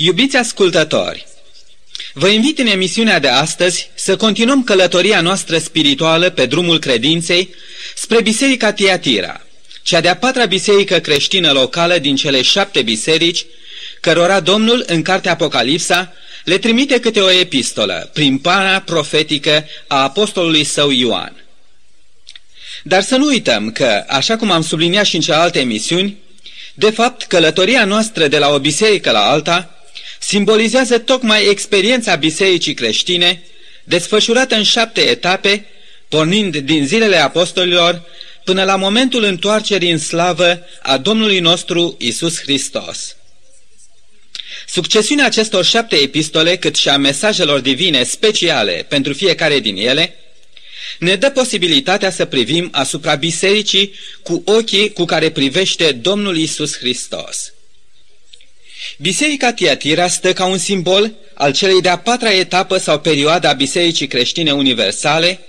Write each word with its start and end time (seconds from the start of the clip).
Iubiți 0.00 0.36
ascultători, 0.36 1.26
vă 2.12 2.28
invit 2.28 2.58
în 2.58 2.66
emisiunea 2.66 3.18
de 3.18 3.28
astăzi 3.28 3.90
să 3.94 4.16
continuăm 4.16 4.64
călătoria 4.64 5.20
noastră 5.20 5.58
spirituală 5.58 6.30
pe 6.30 6.46
drumul 6.46 6.78
credinței 6.78 7.54
spre 7.94 8.22
Biserica 8.22 8.72
Tiatira, 8.72 9.40
cea 9.82 10.00
de-a 10.00 10.16
patra 10.16 10.44
biserică 10.44 10.98
creștină 10.98 11.52
locală 11.52 11.98
din 11.98 12.16
cele 12.16 12.42
șapte 12.42 12.82
biserici, 12.82 13.46
cărora 14.00 14.40
Domnul, 14.40 14.84
în 14.86 15.02
cartea 15.02 15.32
Apocalipsa, 15.32 16.12
le 16.44 16.58
trimite 16.58 17.00
câte 17.00 17.20
o 17.20 17.30
epistolă, 17.30 18.10
prin 18.12 18.38
pana 18.38 18.80
profetică 18.80 19.66
a 19.86 20.02
apostolului 20.02 20.64
său 20.64 20.90
Ioan. 20.90 21.44
Dar 22.82 23.02
să 23.02 23.16
nu 23.16 23.26
uităm 23.26 23.70
că, 23.70 24.04
așa 24.08 24.36
cum 24.36 24.50
am 24.50 24.62
subliniat 24.62 25.04
și 25.04 25.14
în 25.14 25.20
celelalte 25.20 25.58
emisiuni, 25.58 26.16
de 26.74 26.90
fapt, 26.90 27.22
călătoria 27.22 27.84
noastră 27.84 28.26
de 28.26 28.38
la 28.38 28.48
o 28.48 28.58
biserică 28.58 29.10
la 29.10 29.30
alta 29.30 29.72
simbolizează 30.18 30.98
tocmai 30.98 31.48
experiența 31.48 32.14
bisericii 32.14 32.74
creștine, 32.74 33.42
desfășurată 33.84 34.54
în 34.54 34.62
șapte 34.62 35.00
etape, 35.00 35.66
pornind 36.08 36.56
din 36.56 36.86
zilele 36.86 37.16
apostolilor 37.16 38.02
până 38.44 38.64
la 38.64 38.76
momentul 38.76 39.22
întoarcerii 39.22 39.90
în 39.90 39.98
slavă 39.98 40.66
a 40.82 40.98
Domnului 40.98 41.40
nostru 41.40 41.96
Isus 41.98 42.40
Hristos. 42.40 43.16
Succesiunea 44.66 45.24
acestor 45.24 45.64
șapte 45.64 45.96
epistole, 45.96 46.56
cât 46.56 46.76
și 46.76 46.88
a 46.88 46.96
mesajelor 46.96 47.60
divine 47.60 48.02
speciale 48.02 48.86
pentru 48.88 49.12
fiecare 49.12 49.58
din 49.58 49.76
ele, 49.76 50.14
ne 50.98 51.14
dă 51.14 51.30
posibilitatea 51.30 52.10
să 52.10 52.24
privim 52.24 52.68
asupra 52.72 53.14
bisericii 53.14 53.94
cu 54.22 54.42
ochii 54.46 54.92
cu 54.92 55.04
care 55.04 55.30
privește 55.30 55.92
Domnul 55.92 56.36
Isus 56.36 56.76
Hristos. 56.76 57.52
Biserica 58.98 59.52
Tiatira 59.52 60.08
stă 60.08 60.32
ca 60.32 60.44
un 60.44 60.58
simbol 60.58 61.12
al 61.34 61.52
celei 61.52 61.80
de-a 61.80 61.98
patra 61.98 62.32
etapă 62.32 62.78
sau 62.78 63.00
perioada 63.00 63.52
Bisericii 63.52 64.06
Creștine 64.06 64.52
Universale, 64.52 65.40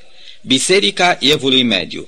Biserica 0.41 1.17
Evului 1.19 1.63
Mediu. 1.63 2.07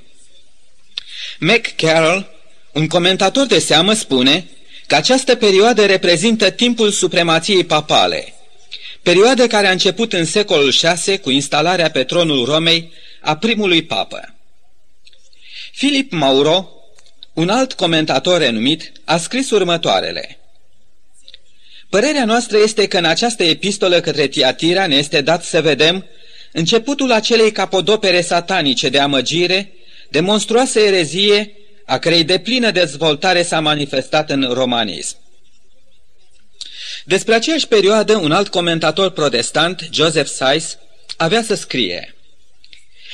Mac 1.40 1.76
Carroll, 1.76 2.30
un 2.72 2.88
comentator 2.88 3.46
de 3.46 3.60
seamă, 3.60 3.94
spune 3.94 4.48
că 4.88 4.96
această 4.96 5.36
perioadă 5.36 5.86
reprezintă 5.86 6.50
timpul 6.50 6.92
supremației 6.92 7.64
papale, 7.64 8.34
perioadă 9.02 9.48
care 9.48 9.68
a 9.68 9.72
început 9.72 10.14
în 10.14 10.26
secolul 10.26 10.74
VI 11.06 11.18
cu 11.18 11.30
instalarea 11.30 11.92
pe 11.92 12.04
tronul 12.04 12.46
Romei 12.46 12.92
a 13.22 13.38
primului 13.38 13.84
papă. 13.84 14.36
Philip 15.78 16.12
Mauro, 16.12 16.70
un 17.34 17.50
alt 17.50 17.74
comentator 17.74 18.38
renumit, 18.38 18.92
a 19.06 19.18
scris 19.18 19.50
următoarele. 19.50 20.41
Părerea 21.92 22.26
noastră 22.26 22.58
este 22.58 22.88
că 22.88 22.98
în 22.98 23.06
această 23.06 23.44
epistolă 23.44 24.00
către 24.00 24.28
Tiatira 24.28 24.88
ne 24.88 24.96
este 24.96 25.22
dat 25.22 25.44
să 25.44 25.62
vedem 25.62 26.06
începutul 26.52 27.12
acelei 27.12 27.52
capodopere 27.52 28.22
satanice 28.22 28.90
de 28.90 29.00
amăgire, 29.00 29.74
de 30.10 30.20
monstruoasă 30.20 30.80
erezie, 30.80 31.52
a 31.86 31.98
cărei 31.98 32.24
deplină 32.24 32.72
dezvoltare 32.72 33.44
s-a 33.44 33.60
manifestat 33.60 34.30
în 34.30 34.50
romanism. 34.52 35.18
Despre 37.06 37.34
aceeași 37.34 37.68
perioadă, 37.68 38.18
un 38.18 38.32
alt 38.32 38.48
comentator 38.48 39.10
protestant, 39.10 39.88
Joseph 39.92 40.30
Sykes, 40.30 40.78
avea 41.18 41.44
să 41.44 41.56
scrie 41.56 42.16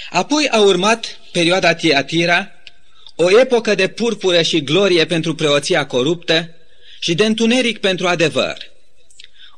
Apoi 0.09 0.47
a 0.51 0.59
urmat 0.59 1.19
perioada 1.31 1.73
Tiatira, 1.73 2.51
o 3.15 3.39
epocă 3.39 3.75
de 3.75 3.87
purpură 3.87 4.41
și 4.41 4.63
glorie 4.63 5.05
pentru 5.05 5.35
preoția 5.35 5.85
coruptă 5.85 6.51
și 6.99 7.13
de 7.13 7.25
întuneric 7.25 7.77
pentru 7.77 8.07
adevăr. 8.07 8.57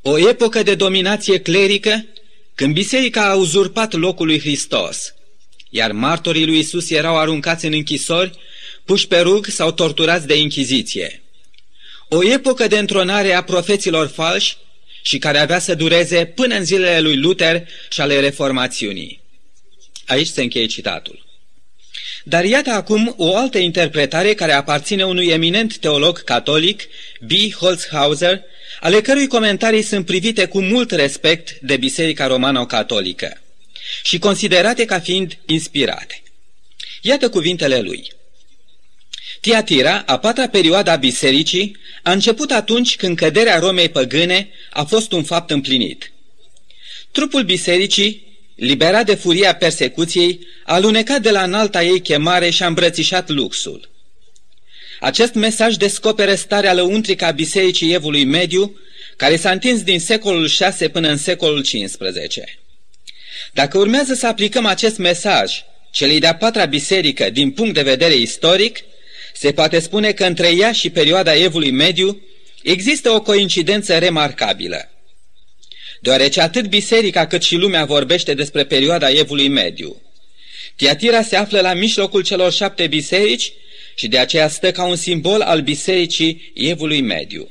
O 0.01 0.29
epocă 0.29 0.63
de 0.63 0.75
dominație 0.75 1.39
clerică, 1.39 2.05
când 2.55 2.73
biserica 2.73 3.29
a 3.29 3.35
uzurpat 3.35 3.93
locul 3.93 4.25
lui 4.25 4.39
Hristos, 4.39 5.13
iar 5.69 5.91
martorii 5.91 6.45
lui 6.45 6.59
Isus 6.59 6.89
erau 6.89 7.17
aruncați 7.17 7.65
în 7.65 7.73
închisori, 7.73 8.37
puși 8.85 9.07
pe 9.07 9.19
rug 9.19 9.45
sau 9.45 9.71
torturați 9.71 10.27
de 10.27 10.37
inchiziție. 10.37 11.23
O 12.07 12.23
epocă 12.23 12.67
de 12.67 12.77
întronare 12.77 13.33
a 13.33 13.43
profeților 13.43 14.07
falși 14.07 14.57
și 15.01 15.17
care 15.17 15.37
avea 15.37 15.59
să 15.59 15.75
dureze 15.75 16.25
până 16.25 16.55
în 16.55 16.65
zilele 16.65 16.99
lui 16.99 17.17
Luther 17.17 17.67
și 17.89 18.01
ale 18.01 18.19
reformațiunii. 18.19 19.21
Aici 20.05 20.27
se 20.27 20.41
încheie 20.41 20.65
citatul. 20.65 21.28
Dar 22.23 22.45
iată 22.45 22.69
acum 22.69 23.13
o 23.17 23.35
altă 23.35 23.57
interpretare 23.57 24.33
care 24.33 24.51
aparține 24.51 25.05
unui 25.05 25.27
eminent 25.27 25.77
teolog 25.77 26.23
catolic, 26.23 26.87
B. 27.19 27.31
Holzhauser, 27.53 28.41
ale 28.79 29.01
cărui 29.01 29.27
comentarii 29.27 29.81
sunt 29.81 30.05
privite 30.05 30.45
cu 30.45 30.61
mult 30.61 30.91
respect 30.91 31.59
de 31.59 31.77
Biserica 31.77 32.27
Romano-Catolică 32.27 33.41
și 34.03 34.19
considerate 34.19 34.85
ca 34.85 34.99
fiind 34.99 35.37
inspirate. 35.45 36.23
Iată 37.01 37.29
cuvintele 37.29 37.79
lui. 37.79 38.11
Tiatira, 39.39 40.03
a 40.05 40.17
patra 40.17 40.47
perioadă 40.47 40.89
a 40.89 40.95
bisericii, 40.95 41.77
a 42.03 42.11
început 42.11 42.51
atunci 42.51 42.95
când 42.95 43.17
căderea 43.17 43.59
Romei 43.59 43.89
păgâne 43.89 44.49
a 44.69 44.83
fost 44.83 45.11
un 45.11 45.23
fapt 45.23 45.49
împlinit. 45.49 46.11
Trupul 47.11 47.43
bisericii 47.43 48.28
liberat 48.59 49.05
de 49.05 49.15
furia 49.15 49.55
persecuției, 49.55 50.47
a 50.63 50.79
lunecat 50.79 51.21
de 51.21 51.31
la 51.31 51.43
înalta 51.43 51.83
ei 51.83 52.01
chemare 52.01 52.49
și 52.49 52.63
a 52.63 52.67
îmbrățișat 52.67 53.29
luxul. 53.29 53.89
Acest 54.99 55.33
mesaj 55.33 55.75
descoperă 55.75 56.35
starea 56.35 56.73
lăuntrică 56.73 57.25
a 57.25 57.31
Bisericii 57.31 57.93
Evului 57.93 58.23
Mediu, 58.23 58.79
care 59.17 59.35
s-a 59.35 59.51
întins 59.51 59.83
din 59.83 59.99
secolul 59.99 60.49
VI 60.79 60.87
până 60.89 61.09
în 61.09 61.17
secolul 61.17 61.61
XV. 61.61 61.97
Dacă 63.53 63.77
urmează 63.77 64.13
să 64.13 64.27
aplicăm 64.27 64.65
acest 64.65 64.97
mesaj 64.97 65.63
celei 65.91 66.19
de-a 66.19 66.35
patra 66.35 66.65
biserică 66.65 67.29
din 67.29 67.51
punct 67.51 67.73
de 67.73 67.81
vedere 67.81 68.15
istoric, 68.15 68.79
se 69.33 69.51
poate 69.51 69.79
spune 69.79 70.11
că 70.11 70.25
între 70.25 70.55
ea 70.55 70.71
și 70.71 70.89
perioada 70.89 71.35
Evului 71.35 71.71
Mediu 71.71 72.21
există 72.63 73.09
o 73.09 73.21
coincidență 73.21 73.97
remarcabilă 73.97 74.89
deoarece 75.99 76.41
atât 76.41 76.67
biserica 76.67 77.27
cât 77.27 77.43
și 77.43 77.55
lumea 77.55 77.85
vorbește 77.85 78.33
despre 78.33 78.65
perioada 78.65 79.09
Evului 79.09 79.47
Mediu. 79.47 80.01
Tiatira 80.75 81.21
se 81.21 81.35
află 81.35 81.59
la 81.59 81.73
mijlocul 81.73 82.21
celor 82.21 82.51
șapte 82.51 82.87
biserici 82.87 83.53
și 83.95 84.07
de 84.07 84.17
aceea 84.17 84.47
stă 84.47 84.71
ca 84.71 84.83
un 84.83 84.95
simbol 84.95 85.41
al 85.41 85.61
bisericii 85.61 86.51
Evului 86.55 87.01
Mediu. 87.01 87.49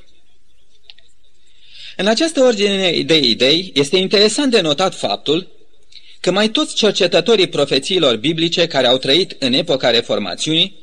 În 1.97 2.07
această 2.07 2.41
ordine 2.41 3.03
de 3.03 3.17
idei 3.17 3.73
este 3.75 3.97
interesant 3.97 4.51
de 4.51 4.61
notat 4.61 4.95
faptul 4.95 5.49
că 6.21 6.31
mai 6.31 6.49
toți 6.49 6.75
cercetătorii 6.75 7.49
profețiilor 7.49 8.17
biblice 8.17 8.67
care 8.67 8.87
au 8.87 8.99
trăit 8.99 9.37
în 9.39 9.53
epoca 9.53 9.91
reformațiunii 9.91 10.77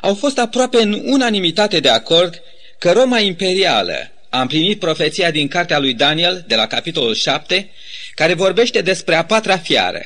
au 0.00 0.14
fost 0.14 0.38
aproape 0.38 0.82
în 0.82 1.02
unanimitate 1.04 1.80
de 1.80 1.88
acord 1.88 2.42
că 2.78 2.92
Roma 2.92 3.18
imperială 3.18 4.13
a 4.34 4.40
împlinit 4.40 4.78
profeția 4.78 5.30
din 5.30 5.48
cartea 5.48 5.78
lui 5.78 5.94
Daniel, 5.94 6.44
de 6.46 6.54
la 6.54 6.66
capitolul 6.66 7.14
7, 7.14 7.70
care 8.14 8.34
vorbește 8.34 8.80
despre 8.80 9.14
a 9.14 9.24
patra 9.24 9.58
fiară, 9.58 10.02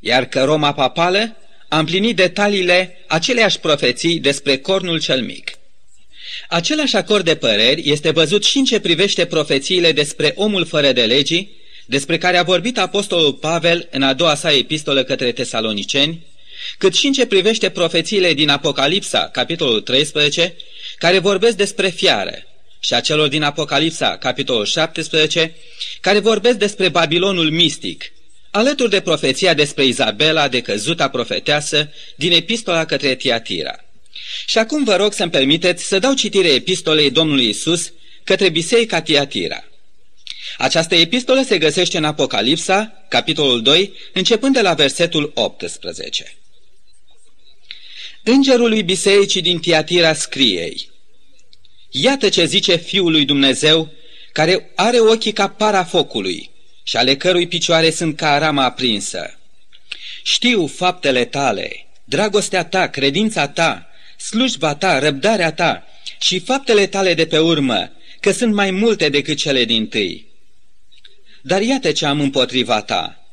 iar 0.00 0.24
că 0.24 0.44
Roma 0.44 0.72
papală 0.72 1.36
a 1.68 1.78
împlinit 1.78 2.16
detaliile 2.16 3.04
aceleiași 3.06 3.58
profeții 3.58 4.18
despre 4.18 4.56
cornul 4.56 5.00
cel 5.00 5.22
mic. 5.22 5.50
Același 6.48 6.96
acord 6.96 7.24
de 7.24 7.34
păreri 7.34 7.90
este 7.90 8.10
văzut 8.10 8.44
și 8.44 8.58
în 8.58 8.64
ce 8.64 8.80
privește 8.80 9.24
profețiile 9.24 9.92
despre 9.92 10.32
omul 10.36 10.64
fără 10.66 10.92
de 10.92 11.04
legii, 11.04 11.56
despre 11.86 12.18
care 12.18 12.36
a 12.36 12.42
vorbit 12.42 12.78
apostolul 12.78 13.32
Pavel 13.32 13.88
în 13.90 14.02
a 14.02 14.12
doua 14.12 14.34
sa 14.34 14.52
epistolă 14.52 15.02
către 15.04 15.32
tesaloniceni, 15.32 16.26
cât 16.78 16.94
și 16.94 17.06
în 17.06 17.12
ce 17.12 17.26
privește 17.26 17.70
profețiile 17.70 18.34
din 18.34 18.48
Apocalipsa, 18.48 19.28
capitolul 19.32 19.80
13, 19.80 20.56
care 20.98 21.18
vorbesc 21.18 21.56
despre 21.56 21.88
fiară, 21.88 22.44
și 22.80 22.94
a 22.94 23.00
celor 23.00 23.28
din 23.28 23.42
Apocalipsa, 23.42 24.16
capitolul 24.16 24.64
17, 24.64 25.54
care 26.00 26.18
vorbesc 26.18 26.56
despre 26.56 26.88
Babilonul 26.88 27.50
mistic, 27.50 28.12
alături 28.50 28.90
de 28.90 29.00
profeția 29.00 29.54
despre 29.54 29.84
Izabela, 29.84 30.48
de 30.48 30.60
căzuta 30.60 31.08
profeteasă, 31.08 31.92
din 32.16 32.32
epistola 32.32 32.84
către 32.84 33.14
Tiatira. 33.14 33.84
Și 34.46 34.58
acum 34.58 34.84
vă 34.84 34.96
rog 34.96 35.12
să-mi 35.12 35.30
permiteți 35.30 35.84
să 35.84 35.98
dau 35.98 36.14
citire 36.14 36.48
epistolei 36.48 37.10
Domnului 37.10 37.48
Isus 37.48 37.92
către 38.24 38.48
Biserica 38.48 39.02
Tiatira. 39.02 39.64
Această 40.58 40.94
epistolă 40.94 41.42
se 41.42 41.58
găsește 41.58 41.96
în 41.96 42.04
Apocalipsa, 42.04 43.04
capitolul 43.08 43.62
2, 43.62 43.92
începând 44.12 44.54
de 44.54 44.60
la 44.60 44.74
versetul 44.74 45.32
18. 45.34 46.34
Îngerul 48.22 48.68
lui 48.68 48.82
Bisericii 48.82 49.42
din 49.42 49.58
Tiatira 49.58 50.14
scriei, 50.14 50.89
Iată 51.90 52.28
ce 52.28 52.44
zice 52.44 52.76
Fiul 52.76 53.10
lui 53.10 53.24
Dumnezeu, 53.24 53.92
care 54.32 54.70
are 54.74 54.98
ochii 54.98 55.32
ca 55.32 55.48
para 55.48 55.84
focului 55.84 56.50
și 56.82 56.96
ale 56.96 57.16
cărui 57.16 57.46
picioare 57.46 57.90
sunt 57.90 58.16
ca 58.16 58.38
rama 58.38 58.64
aprinsă. 58.64 59.38
Știu 60.22 60.66
faptele 60.66 61.24
tale, 61.24 61.86
dragostea 62.04 62.64
ta, 62.64 62.88
credința 62.88 63.48
ta, 63.48 63.88
slujba 64.16 64.74
ta, 64.74 64.98
răbdarea 64.98 65.52
ta 65.52 65.86
și 66.20 66.38
faptele 66.38 66.86
tale 66.86 67.14
de 67.14 67.26
pe 67.26 67.38
urmă, 67.38 67.92
că 68.20 68.32
sunt 68.32 68.54
mai 68.54 68.70
multe 68.70 69.08
decât 69.08 69.36
cele 69.36 69.64
din 69.64 69.88
tâi. 69.88 70.26
Dar 71.42 71.62
iată 71.62 71.92
ce 71.92 72.06
am 72.06 72.20
împotriva 72.20 72.82
ta. 72.82 73.24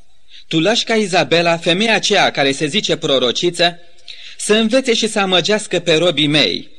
Tu 0.48 0.60
lași 0.60 0.84
ca 0.84 0.96
Izabela, 0.96 1.58
femeia 1.58 1.94
aceea 1.96 2.32
care 2.32 2.52
se 2.52 2.66
zice 2.66 2.98
prorociță, 2.98 3.80
să 4.38 4.54
învețe 4.54 4.94
și 4.94 5.08
să 5.08 5.20
amăgească 5.20 5.80
pe 5.80 5.96
robii 5.96 6.28
mei, 6.28 6.70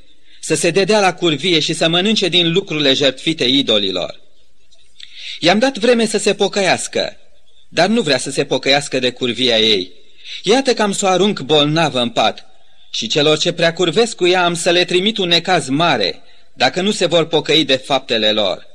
să 0.41 0.55
se 0.55 0.71
dedea 0.71 1.01
la 1.01 1.15
curvie 1.15 1.61
și 1.61 1.73
să 1.73 1.89
mănânce 1.89 2.29
din 2.29 2.53
lucrurile 2.53 2.93
jertfite 2.93 3.45
idolilor. 3.45 4.21
I-am 5.41 5.59
dat 5.59 5.79
vreme 5.79 6.07
să 6.07 6.19
se 6.19 6.35
pocăiască, 6.35 7.17
dar 7.69 7.89
nu 7.89 8.01
vrea 8.01 8.19
să 8.19 8.31
se 8.31 8.45
pocăiască 8.45 8.99
de 8.99 9.11
curvia 9.11 9.59
ei. 9.59 9.93
Iată 10.43 10.75
că 10.75 10.83
am 10.83 10.93
să 10.93 11.05
o 11.05 11.09
arunc 11.09 11.41
bolnavă 11.41 12.01
în 12.01 12.11
pat 12.11 12.47
și 12.91 13.07
celor 13.07 13.39
ce 13.39 13.53
prea 13.53 13.73
curvesc 13.73 14.17
cu 14.17 14.27
ea 14.27 14.45
am 14.45 14.55
să 14.55 14.71
le 14.71 14.85
trimit 14.85 15.19
un 15.19 15.29
necaz 15.29 15.69
mare, 15.69 16.23
dacă 16.53 16.81
nu 16.81 16.91
se 16.91 17.07
vor 17.07 17.27
pocăi 17.27 17.65
de 17.65 17.77
faptele 17.77 18.33
lor. 18.33 18.67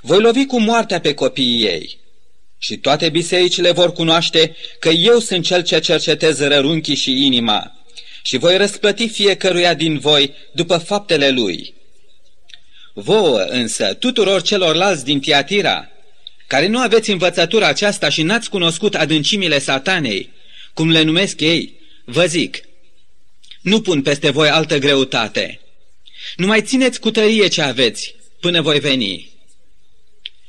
Voi 0.00 0.20
lovi 0.20 0.46
cu 0.46 0.60
moartea 0.60 1.00
pe 1.00 1.14
copiii 1.14 1.64
ei 1.64 1.98
și 2.58 2.76
toate 2.76 3.08
bisericile 3.08 3.70
vor 3.70 3.92
cunoaște 3.92 4.56
că 4.78 4.88
eu 4.88 5.18
sunt 5.18 5.44
cel 5.44 5.62
ce 5.62 5.78
cercetez 5.78 6.40
rărunchii 6.40 6.94
și 6.94 7.26
inima 7.26 7.77
și 8.28 8.36
voi 8.36 8.56
răsplăti 8.56 9.08
fiecăruia 9.08 9.74
din 9.74 9.98
voi 9.98 10.34
după 10.52 10.78
faptele 10.78 11.30
lui. 11.30 11.74
Vouă 12.92 13.38
însă, 13.38 13.94
tuturor 13.94 14.42
celorlalți 14.42 15.04
din 15.04 15.20
Tiatira, 15.20 15.88
care 16.46 16.66
nu 16.66 16.78
aveți 16.78 17.10
învățătura 17.10 17.66
aceasta 17.66 18.08
și 18.08 18.22
n-ați 18.22 18.50
cunoscut 18.50 18.94
adâncimile 18.94 19.58
satanei, 19.58 20.30
cum 20.74 20.90
le 20.90 21.02
numesc 21.02 21.40
ei, 21.40 21.74
vă 22.04 22.26
zic, 22.26 22.60
nu 23.60 23.80
pun 23.80 24.02
peste 24.02 24.30
voi 24.30 24.48
altă 24.48 24.78
greutate. 24.78 25.60
Nu 26.36 26.46
mai 26.46 26.62
țineți 26.62 27.00
cu 27.00 27.10
tărie 27.10 27.48
ce 27.48 27.62
aveți 27.62 28.14
până 28.40 28.60
voi 28.60 28.80
veni. 28.80 29.30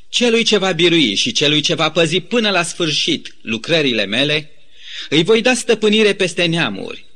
Celui 0.09 0.43
ce 0.43 0.57
va 0.57 0.71
birui 0.71 1.15
și 1.15 1.31
celui 1.31 1.61
ce 1.61 1.75
va 1.75 1.91
păzi 1.91 2.19
până 2.19 2.49
la 2.49 2.63
sfârșit 2.63 3.35
lucrările 3.41 4.05
mele, 4.05 4.51
îi 5.09 5.23
voi 5.23 5.41
da 5.41 5.53
stăpânire 5.53 6.13
peste 6.13 6.45
neamuri. 6.45 7.07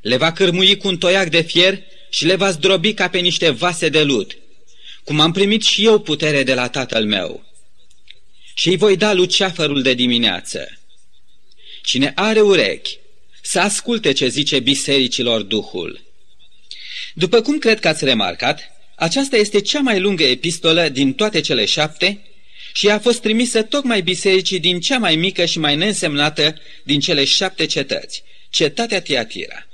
Le 0.00 0.16
va 0.16 0.32
cârmui 0.32 0.76
cu 0.76 0.88
un 0.88 0.98
toiac 0.98 1.28
de 1.28 1.40
fier 1.40 1.82
și 2.10 2.24
le 2.26 2.34
va 2.34 2.50
zdrobi 2.50 2.94
ca 2.94 3.08
pe 3.08 3.18
niște 3.18 3.50
vase 3.50 3.88
de 3.88 4.02
lut, 4.02 4.36
cum 5.04 5.20
am 5.20 5.32
primit 5.32 5.62
și 5.62 5.84
eu 5.84 5.98
putere 5.98 6.42
de 6.42 6.54
la 6.54 6.68
tatăl 6.68 7.04
meu. 7.04 7.44
Și 8.54 8.68
îi 8.68 8.76
voi 8.76 8.96
da 8.96 9.12
luceafărul 9.12 9.82
de 9.82 9.94
dimineață. 9.94 10.78
Cine 11.82 12.12
are 12.14 12.40
urechi, 12.40 12.98
să 13.42 13.60
asculte 13.60 14.12
ce 14.12 14.28
zice 14.28 14.60
bisericilor 14.60 15.42
Duhul. 15.42 16.00
După 17.14 17.40
cum 17.40 17.58
cred 17.58 17.80
că 17.80 17.88
ați 17.88 18.04
remarcat, 18.04 18.60
aceasta 18.94 19.36
este 19.36 19.60
cea 19.60 19.80
mai 19.80 20.00
lungă 20.00 20.24
epistolă 20.24 20.88
din 20.88 21.12
toate 21.12 21.40
cele 21.40 21.64
șapte 21.64 22.20
și 22.72 22.88
a 22.88 22.98
fost 22.98 23.20
trimisă 23.20 23.62
tocmai 23.62 24.02
bisericii 24.02 24.60
din 24.60 24.80
cea 24.80 24.98
mai 24.98 25.16
mică 25.16 25.44
și 25.44 25.58
mai 25.58 25.76
neînsemnată 25.76 26.60
din 26.82 27.00
cele 27.00 27.24
șapte 27.24 27.66
cetăți, 27.66 28.22
cetatea 28.50 29.00
Tiatira. 29.00 29.69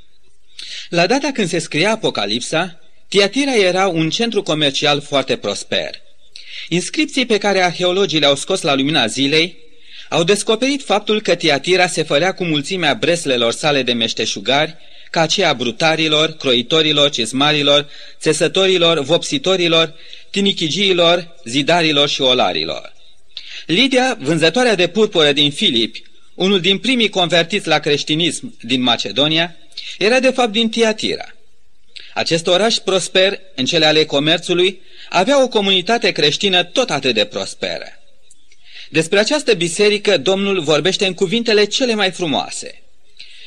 La 0.88 1.06
data 1.06 1.30
când 1.32 1.48
se 1.48 1.58
scria 1.58 1.90
Apocalipsa, 1.90 2.80
Tiatira 3.08 3.54
era 3.54 3.86
un 3.86 4.10
centru 4.10 4.42
comercial 4.42 5.00
foarte 5.00 5.36
prosper. 5.36 5.90
Inscripții 6.68 7.26
pe 7.26 7.38
care 7.38 7.60
arheologii 7.60 8.18
le-au 8.18 8.34
scos 8.34 8.60
la 8.60 8.74
lumina 8.74 9.06
zilei 9.06 9.56
au 10.08 10.24
descoperit 10.24 10.82
faptul 10.82 11.20
că 11.20 11.34
Tiatira 11.34 11.86
se 11.86 12.02
fărea 12.02 12.34
cu 12.34 12.44
mulțimea 12.44 12.94
breslelor 12.94 13.52
sale 13.52 13.82
de 13.82 13.92
meșteșugari, 13.92 14.76
ca 15.10 15.20
aceea 15.20 15.52
brutarilor, 15.52 16.30
croitorilor, 16.30 17.10
cizmarilor, 17.10 17.88
țesătorilor, 18.20 19.00
vopsitorilor, 19.00 19.94
tinichigiilor, 20.30 21.36
zidarilor 21.44 22.08
și 22.08 22.20
olarilor. 22.20 22.92
Lidia, 23.66 24.18
vânzătoarea 24.20 24.74
de 24.74 24.86
purpură 24.86 25.32
din 25.32 25.50
Filip, 25.50 25.96
unul 26.34 26.60
din 26.60 26.78
primii 26.78 27.08
convertiți 27.08 27.68
la 27.68 27.78
creștinism 27.78 28.56
din 28.60 28.82
Macedonia, 28.82 29.56
era 29.98 30.20
de 30.20 30.30
fapt 30.30 30.52
din 30.52 30.70
Tiatira. 30.70 31.34
Acest 32.14 32.46
oraș 32.46 32.76
prosper, 32.76 33.40
în 33.54 33.64
cele 33.64 33.86
ale 33.86 34.04
comerțului, 34.04 34.80
avea 35.08 35.42
o 35.42 35.48
comunitate 35.48 36.10
creștină 36.10 36.64
tot 36.64 36.90
atât 36.90 37.14
de 37.14 37.24
prosperă. 37.24 37.86
Despre 38.88 39.18
această 39.18 39.54
biserică 39.54 40.18
Domnul 40.18 40.60
vorbește 40.60 41.06
în 41.06 41.14
cuvintele 41.14 41.64
cele 41.64 41.94
mai 41.94 42.10
frumoase. 42.10 42.82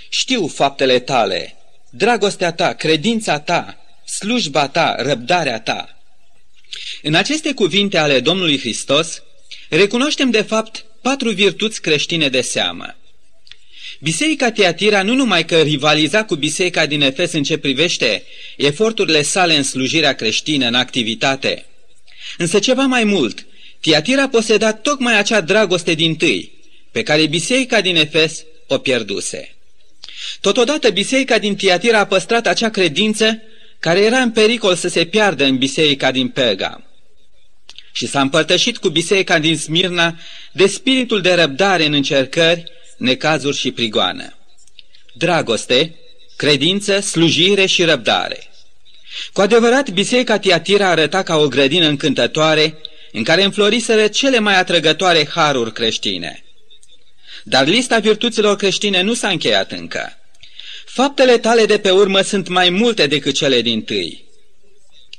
Știu 0.10 0.48
faptele 0.48 1.00
tale, 1.00 1.56
dragostea 1.90 2.52
ta, 2.52 2.74
credința 2.74 3.40
ta, 3.40 3.78
slujba 4.06 4.68
ta, 4.68 4.96
răbdarea 5.00 5.60
ta. 5.60 5.98
În 7.02 7.14
aceste 7.14 7.54
cuvinte 7.54 7.98
ale 7.98 8.20
Domnului 8.20 8.60
Hristos, 8.60 9.24
recunoaștem 9.70 10.30
de 10.30 10.42
fapt 10.42 10.86
patru 11.02 11.32
virtuți 11.32 11.82
creștine 11.82 12.30
de 12.30 12.42
seamă. 12.42 12.96
Biserica 14.02 14.52
Teatira 14.52 15.04
nu 15.04 15.14
numai 15.14 15.46
că 15.46 15.62
rivaliza 15.62 16.24
cu 16.24 16.36
biserica 16.36 16.86
din 16.86 17.02
Efes 17.02 17.32
în 17.32 17.44
ce 17.44 17.58
privește 17.58 18.24
eforturile 18.58 19.22
sale 19.22 19.56
în 19.56 19.64
slujirea 19.64 20.14
creștină, 20.14 20.68
în 20.68 20.74
activitate, 20.74 21.66
însă 22.38 22.60
ceva 22.60 22.84
mai 22.84 23.04
mult, 23.04 23.46
Tiatira 23.80 24.30
poseda 24.30 24.74
tocmai 24.74 25.18
acea 25.18 25.42
dragoste 25.42 25.94
din 25.94 26.16
tâi, 26.16 26.52
pe 26.92 27.04
care 27.04 27.26
biserica 27.26 27.82
din 27.82 27.96
Efes 27.96 28.44
o 28.68 28.78
pierduse. 28.78 29.56
Totodată 30.42 30.90
biserica 30.90 31.38
din 31.38 31.56
Tiatira 31.56 32.00
a 32.00 32.06
păstrat 32.06 32.48
acea 32.48 32.70
credință 32.70 33.42
care 33.80 34.00
era 34.00 34.18
în 34.18 34.32
pericol 34.32 34.76
să 34.76 34.88
se 34.88 35.06
piardă 35.06 35.44
în 35.44 35.58
biserica 35.58 36.12
din 36.12 36.28
Pergam. 36.28 36.84
Și 37.92 38.08
s-a 38.08 38.22
împărtășit 38.22 38.78
cu 38.78 38.90
biserica 38.90 39.40
din 39.40 39.58
Smirna 39.58 40.20
de 40.52 40.68
spiritul 40.68 41.22
de 41.22 41.34
răbdare 41.34 41.86
în 41.86 41.94
încercări, 41.94 42.64
necazuri 43.00 43.58
și 43.58 43.72
prigoană. 43.72 44.34
Dragoste, 45.14 45.96
credință, 46.36 47.00
slujire 47.00 47.66
și 47.66 47.84
răbdare. 47.84 48.50
Cu 49.34 49.42
adevărat, 49.42 49.90
biserica 49.90 50.40
Tiatira 50.40 50.90
arăta 50.90 51.24
ca 51.24 51.36
o 51.36 51.48
grădină 51.48 51.88
încântătoare 51.88 52.78
în 53.12 53.24
care 53.24 53.44
înfloriseră 53.44 54.08
cele 54.08 54.40
mai 54.40 54.60
atrăgătoare 54.60 55.28
haruri 55.28 55.74
creștine. 55.74 56.44
Dar 57.44 57.68
lista 57.68 58.00
virtuților 58.00 58.56
creștine 58.56 59.02
nu 59.02 59.14
s-a 59.14 59.30
încheiat 59.30 59.72
încă. 59.72 60.18
Faptele 60.86 61.38
tale 61.38 61.66
de 61.66 61.80
pe 61.80 61.90
urmă 61.90 62.22
sunt 62.22 62.48
mai 62.48 62.70
multe 62.70 63.08
decât 63.08 63.36
cele 63.36 63.62
din 63.62 63.84
tâi. 63.84 64.26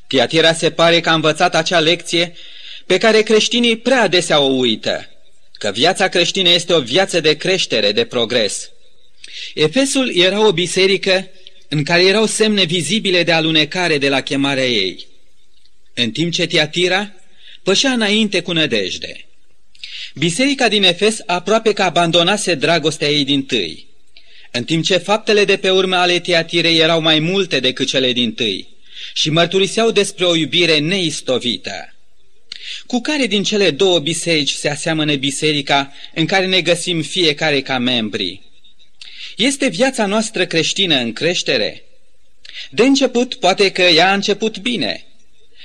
Tiatira 0.06 0.52
se 0.52 0.70
pare 0.70 1.00
că 1.00 1.08
a 1.08 1.14
învățat 1.14 1.54
acea 1.54 1.80
lecție 1.80 2.34
pe 2.86 2.98
care 2.98 3.22
creștinii 3.22 3.76
prea 3.76 4.02
adesea 4.02 4.40
o 4.40 4.46
uită, 4.46 5.08
că 5.60 5.70
viața 5.74 6.08
creștină 6.08 6.48
este 6.48 6.72
o 6.72 6.80
viață 6.80 7.20
de 7.20 7.36
creștere, 7.36 7.92
de 7.92 8.04
progres. 8.04 8.70
Efesul 9.54 10.16
era 10.16 10.46
o 10.46 10.52
biserică 10.52 11.30
în 11.68 11.84
care 11.84 12.04
erau 12.04 12.26
semne 12.26 12.64
vizibile 12.64 13.22
de 13.22 13.32
alunecare 13.32 13.98
de 13.98 14.08
la 14.08 14.20
chemarea 14.20 14.66
ei. 14.66 15.06
În 15.94 16.10
timp 16.10 16.32
ce 16.32 16.46
Tiatira 16.46 17.14
pășea 17.62 17.90
înainte 17.90 18.40
cu 18.40 18.52
nădejde. 18.52 19.26
Biserica 20.14 20.68
din 20.68 20.82
Efes 20.82 21.18
aproape 21.26 21.72
că 21.72 21.82
abandonase 21.82 22.54
dragostea 22.54 23.08
ei 23.08 23.24
din 23.24 23.42
tâi, 23.42 23.86
în 24.50 24.64
timp 24.64 24.84
ce 24.84 24.96
faptele 24.96 25.44
de 25.44 25.56
pe 25.56 25.70
urmă 25.70 25.96
ale 25.96 26.20
Tiatirei 26.20 26.78
erau 26.78 27.00
mai 27.00 27.18
multe 27.18 27.60
decât 27.60 27.86
cele 27.86 28.12
din 28.12 28.32
tâi 28.32 28.68
și 29.14 29.30
mărturiseau 29.30 29.90
despre 29.90 30.24
o 30.24 30.36
iubire 30.36 30.78
neistovită. 30.78 31.89
Cu 32.86 33.00
care 33.00 33.26
din 33.26 33.42
cele 33.42 33.70
două 33.70 33.98
biserici 33.98 34.52
se 34.52 34.68
aseamănă 34.68 35.14
biserica 35.14 35.92
în 36.14 36.26
care 36.26 36.46
ne 36.46 36.60
găsim 36.60 37.02
fiecare 37.02 37.60
ca 37.60 37.78
membri? 37.78 38.42
Este 39.36 39.68
viața 39.68 40.06
noastră 40.06 40.46
creștină 40.46 40.96
în 40.96 41.12
creștere? 41.12 41.82
De 42.70 42.82
început, 42.82 43.34
poate 43.34 43.70
că 43.70 43.82
ea 43.82 44.10
a 44.10 44.14
început 44.14 44.58
bine– 44.58 45.04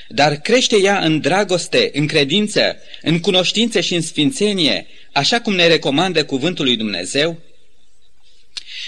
dar 0.07 0.35
crește 0.35 0.77
ea 0.77 0.99
în 0.99 1.19
dragoste, 1.19 1.89
în 1.93 2.07
credință, 2.07 2.77
în 3.01 3.19
cunoștință 3.19 3.79
și 3.79 3.95
în 3.95 4.01
sfințenie, 4.01 4.87
așa 5.11 5.41
cum 5.41 5.55
ne 5.55 5.67
recomandă 5.67 6.25
cuvântul 6.25 6.65
lui 6.65 6.75
Dumnezeu? 6.75 7.39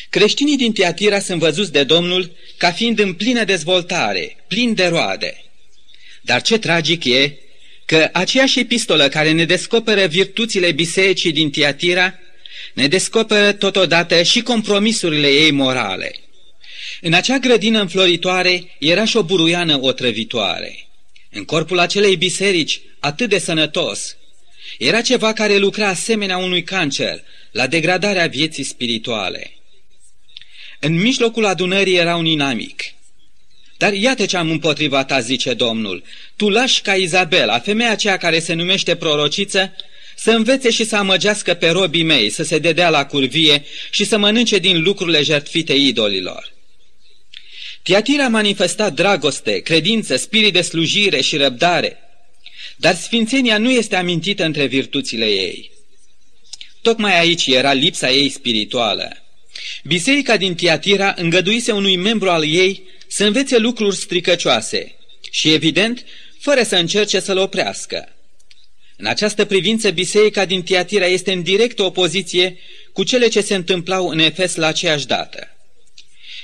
Creștinii 0.09 0.57
din 0.57 0.73
Tiatira 0.73 1.19
sunt 1.19 1.39
văzuți 1.39 1.71
de 1.71 1.83
Domnul 1.83 2.35
ca 2.57 2.71
fiind 2.71 2.99
în 2.99 3.13
plină 3.13 3.43
dezvoltare, 3.43 4.37
plin 4.47 4.73
de 4.73 4.87
roade. 4.87 5.43
Dar 6.21 6.41
ce 6.41 6.57
tragic 6.57 7.05
e 7.05 7.37
că 7.87 8.09
aceeași 8.13 8.59
epistolă 8.59 9.07
care 9.09 9.31
ne 9.31 9.45
descoperă 9.45 10.05
virtuțile 10.05 10.71
bisericii 10.71 11.31
din 11.31 11.49
Tiatira 11.49 12.19
ne 12.73 12.87
descoperă 12.87 13.51
totodată 13.51 14.23
și 14.23 14.41
compromisurile 14.41 15.27
ei 15.27 15.51
morale. 15.51 16.15
În 17.01 17.13
acea 17.13 17.37
grădină 17.37 17.79
înfloritoare 17.79 18.75
era 18.79 19.05
și 19.05 19.17
o 19.17 19.23
buruiană 19.23 19.77
otrăvitoare. 19.81 20.87
În 21.31 21.45
corpul 21.45 21.79
acelei 21.79 22.15
biserici, 22.15 22.81
atât 22.99 23.29
de 23.29 23.39
sănătos, 23.39 24.15
era 24.77 25.01
ceva 25.01 25.33
care 25.33 25.57
lucra 25.57 25.87
asemenea 25.87 26.37
unui 26.37 26.63
cancer 26.63 27.23
la 27.51 27.67
degradarea 27.67 28.27
vieții 28.27 28.63
spirituale. 28.63 29.51
În 30.79 30.99
mijlocul 30.99 31.45
adunării 31.45 31.95
era 31.95 32.15
un 32.15 32.25
inamic. 32.25 32.83
Dar 33.77 33.93
iată 33.93 34.25
ce 34.25 34.37
am 34.37 34.49
împotriva 34.49 35.03
ta, 35.03 35.19
zice 35.19 35.53
Domnul. 35.53 36.03
Tu 36.35 36.49
lași 36.49 36.81
ca 36.81 36.95
Izabela, 36.95 37.59
femeia 37.59 37.91
aceea 37.91 38.17
care 38.17 38.39
se 38.39 38.53
numește 38.53 38.95
prorociță, 38.95 39.75
să 40.15 40.31
învețe 40.31 40.69
și 40.69 40.83
să 40.83 40.95
amăgească 40.95 41.53
pe 41.53 41.69
robii 41.69 42.03
mei, 42.03 42.29
să 42.29 42.43
se 42.43 42.57
dedea 42.57 42.89
la 42.89 43.05
curvie 43.05 43.65
și 43.91 44.03
să 44.03 44.17
mănânce 44.17 44.57
din 44.57 44.81
lucrurile 44.81 45.21
jertfite 45.21 45.73
idolilor. 45.73 46.53
Tiatira 47.81 48.25
a 48.25 48.29
manifestat 48.29 48.93
dragoste, 48.93 49.59
credință, 49.59 50.15
spirit 50.15 50.53
de 50.53 50.61
slujire 50.61 51.21
și 51.21 51.37
răbdare, 51.37 51.97
dar 52.75 52.95
sfințenia 52.95 53.57
nu 53.57 53.71
este 53.71 53.95
amintită 53.95 54.43
între 54.43 54.65
virtuțile 54.65 55.25
ei. 55.25 55.71
Tocmai 56.81 57.19
aici 57.19 57.47
era 57.47 57.73
lipsa 57.73 58.11
ei 58.11 58.29
spirituală. 58.29 59.26
Biserica 59.83 60.37
din 60.37 60.55
Tiatira 60.55 61.13
îngăduise 61.17 61.71
unui 61.71 61.95
membru 61.95 62.29
al 62.29 62.45
ei 62.45 62.83
să 63.07 63.25
învețe 63.25 63.57
lucruri 63.57 63.95
stricăcioase 63.95 64.95
și, 65.31 65.53
evident, 65.53 66.05
fără 66.39 66.63
să 66.63 66.75
încerce 66.75 67.19
să-l 67.19 67.37
oprească. 67.37 68.11
În 68.97 69.05
această 69.05 69.45
privință, 69.45 69.89
biserica 69.89 70.45
din 70.45 70.63
Tiatira 70.63 71.05
este 71.05 71.31
în 71.31 71.43
directă 71.43 71.83
opoziție 71.83 72.57
cu 72.93 73.03
cele 73.03 73.27
ce 73.27 73.41
se 73.41 73.55
întâmplau 73.55 74.07
în 74.07 74.19
Efes 74.19 74.55
la 74.55 74.67
aceeași 74.67 75.05
dată. 75.05 75.47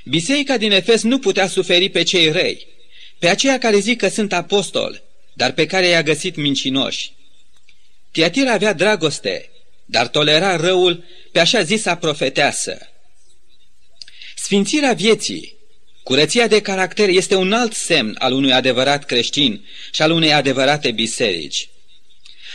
Biserica 0.06 0.58
din 0.58 0.72
Efes 0.72 1.02
nu 1.02 1.20
putea 1.20 1.48
suferi 1.48 1.90
pe 1.90 2.04
cei 2.04 2.32
răi, 2.32 2.68
pe 3.20 3.28
aceia 3.28 3.58
care 3.58 3.80
zic 3.80 3.98
că 3.98 4.08
sunt 4.08 4.34
apostoli, 4.34 5.02
dar 5.34 5.52
pe 5.52 5.66
care 5.66 5.88
i-a 5.88 6.04
găsit 6.04 6.36
mincinoși. 6.36 7.12
Tiatira 8.12 8.52
avea 8.52 8.74
dragoste, 8.74 9.50
dar 9.86 10.08
tolera 10.08 10.56
răul 10.56 11.04
pe 11.32 11.40
așa 11.40 11.62
zisa 11.62 11.96
profeteasă. 11.96 12.93
Sfințirea 14.44 14.94
vieții, 14.94 15.56
curăția 16.04 16.48
de 16.48 16.62
caracter 16.62 17.10
este 17.10 17.36
un 17.36 17.54
alt 17.54 17.74
semn 17.74 18.16
al 18.20 18.34
unui 18.34 18.54
adevărat 18.54 19.06
creștin 19.06 19.66
și 19.92 20.02
al 20.02 20.12
unei 20.12 20.34
adevărate 20.34 20.92
biserici. 20.92 21.70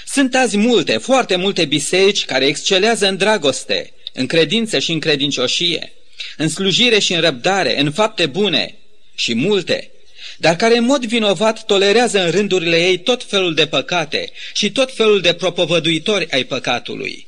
Sunt 0.06 0.34
azi 0.34 0.56
multe, 0.56 0.96
foarte 0.96 1.36
multe 1.36 1.64
biserici 1.64 2.24
care 2.24 2.46
excelează 2.46 3.08
în 3.08 3.16
dragoste, 3.16 3.92
în 4.12 4.26
credință 4.26 4.78
și 4.78 4.92
în 4.92 5.00
credincioșie, 5.00 5.92
în 6.36 6.48
slujire 6.48 6.98
și 6.98 7.12
în 7.12 7.20
răbdare, 7.20 7.80
în 7.80 7.92
fapte 7.92 8.26
bune 8.26 8.74
și 9.14 9.34
multe, 9.34 9.90
dar 10.38 10.56
care 10.56 10.76
în 10.76 10.84
mod 10.84 11.04
vinovat 11.04 11.64
tolerează 11.64 12.24
în 12.24 12.30
rândurile 12.30 12.86
ei 12.86 12.98
tot 12.98 13.24
felul 13.24 13.54
de 13.54 13.66
păcate 13.66 14.30
și 14.54 14.72
tot 14.72 14.94
felul 14.94 15.20
de 15.20 15.34
propovăduitori 15.34 16.30
ai 16.30 16.44
păcatului. 16.44 17.26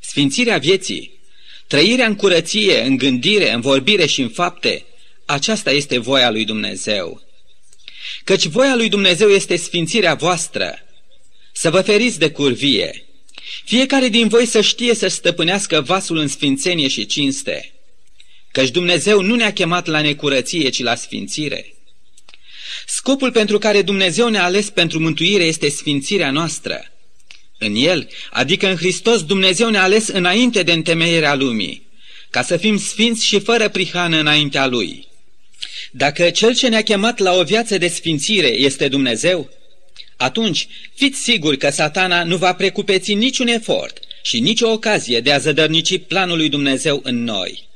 Sfințirea 0.00 0.58
vieții, 0.58 1.20
trăirea 1.66 2.06
în 2.06 2.14
curăție, 2.14 2.80
în 2.80 2.96
gândire, 2.96 3.52
în 3.52 3.60
vorbire 3.60 4.06
și 4.06 4.20
în 4.20 4.28
fapte, 4.28 4.84
aceasta 5.24 5.70
este 5.70 5.98
voia 5.98 6.30
lui 6.30 6.44
Dumnezeu. 6.44 7.22
Căci 8.24 8.46
voia 8.46 8.76
lui 8.76 8.88
Dumnezeu 8.88 9.28
este 9.28 9.56
sfințirea 9.56 10.14
voastră, 10.14 10.78
să 11.52 11.70
vă 11.70 11.80
feriți 11.80 12.18
de 12.18 12.30
curvie, 12.30 13.06
fiecare 13.64 14.08
din 14.08 14.28
voi 14.28 14.46
să 14.46 14.60
știe 14.60 14.94
să 14.94 15.08
stăpânească 15.08 15.80
vasul 15.80 16.16
în 16.16 16.28
sfințenie 16.28 16.88
și 16.88 17.06
cinste, 17.06 17.72
căci 18.50 18.70
Dumnezeu 18.70 19.20
nu 19.20 19.34
ne-a 19.34 19.52
chemat 19.52 19.86
la 19.86 20.00
necurăție, 20.00 20.68
ci 20.68 20.82
la 20.82 20.94
sfințire. 20.94 21.74
Scopul 22.86 23.32
pentru 23.32 23.58
care 23.58 23.82
Dumnezeu 23.82 24.28
ne-a 24.28 24.44
ales 24.44 24.70
pentru 24.70 24.98
mântuire 24.98 25.44
este 25.44 25.68
sfințirea 25.68 26.30
noastră. 26.30 26.91
În 27.64 27.74
El, 27.74 28.08
adică 28.30 28.68
în 28.68 28.76
Hristos, 28.76 29.24
Dumnezeu 29.24 29.70
ne-a 29.70 29.82
ales 29.82 30.08
înainte 30.08 30.62
de 30.62 30.72
întemeierea 30.72 31.34
lumii, 31.34 31.86
ca 32.30 32.42
să 32.42 32.56
fim 32.56 32.78
sfinți 32.78 33.26
și 33.26 33.40
fără 33.40 33.68
prihană 33.68 34.18
înaintea 34.18 34.66
Lui. 34.66 35.08
Dacă 35.90 36.30
Cel 36.30 36.54
ce 36.54 36.68
ne-a 36.68 36.82
chemat 36.82 37.18
la 37.18 37.32
o 37.32 37.42
viață 37.42 37.78
de 37.78 37.88
sfințire 37.88 38.46
este 38.46 38.88
Dumnezeu, 38.88 39.50
atunci 40.16 40.68
fiți 40.94 41.22
siguri 41.22 41.56
că 41.56 41.70
satana 41.70 42.24
nu 42.24 42.36
va 42.36 42.54
precupeți 42.54 43.14
niciun 43.14 43.46
efort 43.46 43.98
și 44.22 44.40
nicio 44.40 44.68
ocazie 44.70 45.20
de 45.20 45.32
a 45.32 45.38
zădărnici 45.38 45.98
planul 45.98 46.36
lui 46.36 46.48
Dumnezeu 46.48 47.00
în 47.02 47.24
noi. 47.24 47.68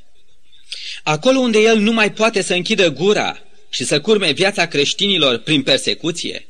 Acolo 1.03 1.39
unde 1.39 1.59
el 1.59 1.79
nu 1.79 1.93
mai 1.93 2.13
poate 2.13 2.43
să 2.43 2.55
închidă 2.55 2.93
gura 2.93 3.43
și 3.71 3.85
să 3.85 4.01
curme 4.01 4.33
viața 4.33 4.67
creștinilor 4.67 5.39
prin 5.39 5.63
persecuție, 5.63 6.47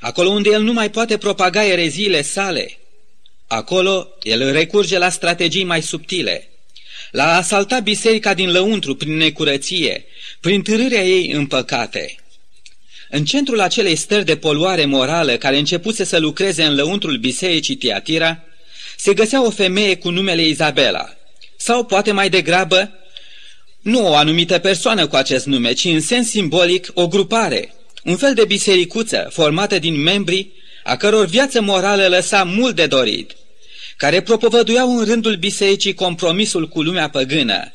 acolo 0.00 0.28
unde 0.28 0.50
el 0.50 0.62
nu 0.62 0.72
mai 0.72 0.90
poate 0.90 1.18
propaga 1.18 1.64
ereziile 1.64 2.22
sale, 2.22 2.77
acolo 3.48 4.16
el 4.22 4.52
recurge 4.52 4.98
la 4.98 5.08
strategii 5.08 5.64
mai 5.64 5.82
subtile, 5.82 6.48
la 7.10 7.24
a 7.24 7.36
asalta 7.36 7.78
biserica 7.78 8.34
din 8.34 8.50
lăuntru 8.50 8.94
prin 8.94 9.16
necurăție, 9.16 10.04
prin 10.40 10.62
târârea 10.62 11.04
ei 11.04 11.30
în 11.30 11.46
păcate. 11.46 12.16
În 13.10 13.24
centrul 13.24 13.60
acelei 13.60 13.96
stări 13.96 14.24
de 14.24 14.36
poluare 14.36 14.84
morală 14.84 15.36
care 15.36 15.58
începuse 15.58 16.04
să 16.04 16.18
lucreze 16.18 16.62
în 16.62 16.74
lăuntrul 16.74 17.16
bisericii 17.16 17.76
Tiatira, 17.76 18.42
se 18.96 19.14
găsea 19.14 19.44
o 19.44 19.50
femeie 19.50 19.96
cu 19.96 20.10
numele 20.10 20.46
Izabela, 20.46 21.16
sau 21.56 21.84
poate 21.84 22.12
mai 22.12 22.28
degrabă, 22.30 22.92
nu 23.80 24.06
o 24.08 24.14
anumită 24.14 24.58
persoană 24.58 25.06
cu 25.06 25.16
acest 25.16 25.46
nume, 25.46 25.72
ci 25.72 25.84
în 25.84 26.00
sens 26.00 26.28
simbolic 26.28 26.90
o 26.94 27.08
grupare, 27.08 27.74
un 28.04 28.16
fel 28.16 28.34
de 28.34 28.44
bisericuță 28.44 29.28
formată 29.32 29.78
din 29.78 30.00
membri 30.00 30.50
a 30.84 30.96
căror 30.96 31.26
viață 31.26 31.60
morală 31.60 32.06
lăsa 32.06 32.44
mult 32.44 32.76
de 32.76 32.86
dorit, 32.86 33.36
care 33.98 34.20
propovăduiau 34.22 34.98
în 34.98 35.04
rândul 35.04 35.36
bisericii 35.36 35.94
compromisul 35.94 36.68
cu 36.68 36.82
lumea 36.82 37.08
păgână, 37.08 37.72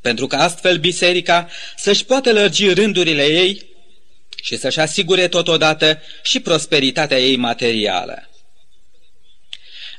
pentru 0.00 0.26
că 0.26 0.36
astfel 0.36 0.78
biserica 0.78 1.48
să-și 1.76 2.04
poată 2.04 2.32
lărgi 2.32 2.72
rândurile 2.72 3.24
ei 3.24 3.66
și 4.42 4.56
să-și 4.56 4.80
asigure 4.80 5.28
totodată 5.28 6.00
și 6.22 6.40
prosperitatea 6.40 7.18
ei 7.18 7.36
materială. 7.36 8.28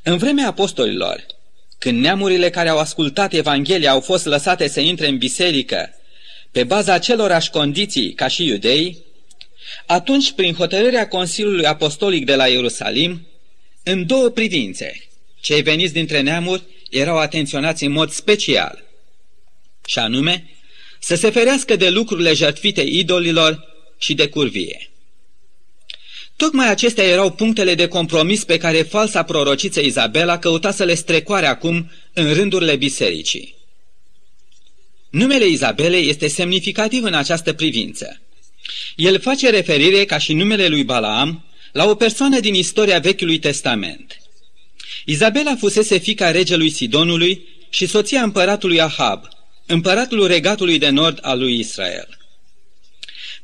În 0.03 0.17
vremea 0.17 0.47
apostolilor, 0.47 1.25
când 1.77 2.01
neamurile 2.01 2.49
care 2.49 2.69
au 2.69 2.77
ascultat 2.77 3.33
Evanghelia 3.33 3.91
au 3.91 3.99
fost 3.99 4.25
lăsate 4.25 4.67
să 4.67 4.79
intre 4.79 5.07
în 5.07 5.17
biserică, 5.17 5.89
pe 6.51 6.63
baza 6.63 6.93
acelorași 6.93 7.49
condiții 7.49 8.13
ca 8.13 8.27
și 8.27 8.45
iudei, 8.45 9.05
atunci, 9.85 10.31
prin 10.31 10.53
hotărârea 10.53 11.07
Consiliului 11.07 11.65
Apostolic 11.65 12.25
de 12.25 12.35
la 12.35 12.47
Ierusalim, 12.47 13.27
în 13.83 14.05
două 14.05 14.29
privințe, 14.29 15.06
cei 15.39 15.61
veniți 15.61 15.93
dintre 15.93 16.21
neamuri 16.21 16.63
erau 16.89 17.17
atenționați 17.17 17.83
în 17.83 17.91
mod 17.91 18.11
special, 18.11 18.83
și 19.85 19.99
anume, 19.99 20.49
să 20.99 21.15
se 21.15 21.29
ferească 21.29 21.75
de 21.75 21.89
lucrurile 21.89 22.33
jertfite 22.33 22.81
idolilor 22.81 23.63
și 23.97 24.13
de 24.13 24.27
curvie. 24.27 24.89
Tocmai 26.35 26.69
acestea 26.69 27.03
erau 27.03 27.31
punctele 27.31 27.75
de 27.75 27.87
compromis 27.87 28.43
pe 28.43 28.57
care 28.57 28.81
falsa 28.81 29.23
prorociță 29.23 29.81
Izabela 29.81 30.39
căuta 30.39 30.71
să 30.71 30.83
le 30.83 30.93
strecoare 30.93 31.45
acum 31.45 31.91
în 32.13 32.33
rândurile 32.33 32.75
bisericii. 32.75 33.55
Numele 35.09 35.47
Izabelei 35.47 36.09
este 36.09 36.27
semnificativ 36.27 37.03
în 37.03 37.13
această 37.13 37.53
privință. 37.53 38.21
El 38.95 39.19
face 39.19 39.49
referire, 39.49 40.05
ca 40.05 40.17
și 40.17 40.33
numele 40.33 40.67
lui 40.67 40.83
Balaam, 40.83 41.45
la 41.71 41.89
o 41.89 41.95
persoană 41.95 42.39
din 42.39 42.53
istoria 42.53 42.99
Vechiului 42.99 43.39
Testament. 43.39 44.17
Izabela 45.09 45.55
fusese 45.55 45.97
fica 45.97 46.31
regelui 46.31 46.69
Sidonului 46.69 47.47
și 47.69 47.85
soția 47.85 48.21
împăratului 48.21 48.81
Ahab, 48.81 49.27
împăratul 49.65 50.27
regatului 50.27 50.77
de 50.77 50.89
nord 50.89 51.19
al 51.21 51.39
lui 51.39 51.59
Israel. 51.59 52.07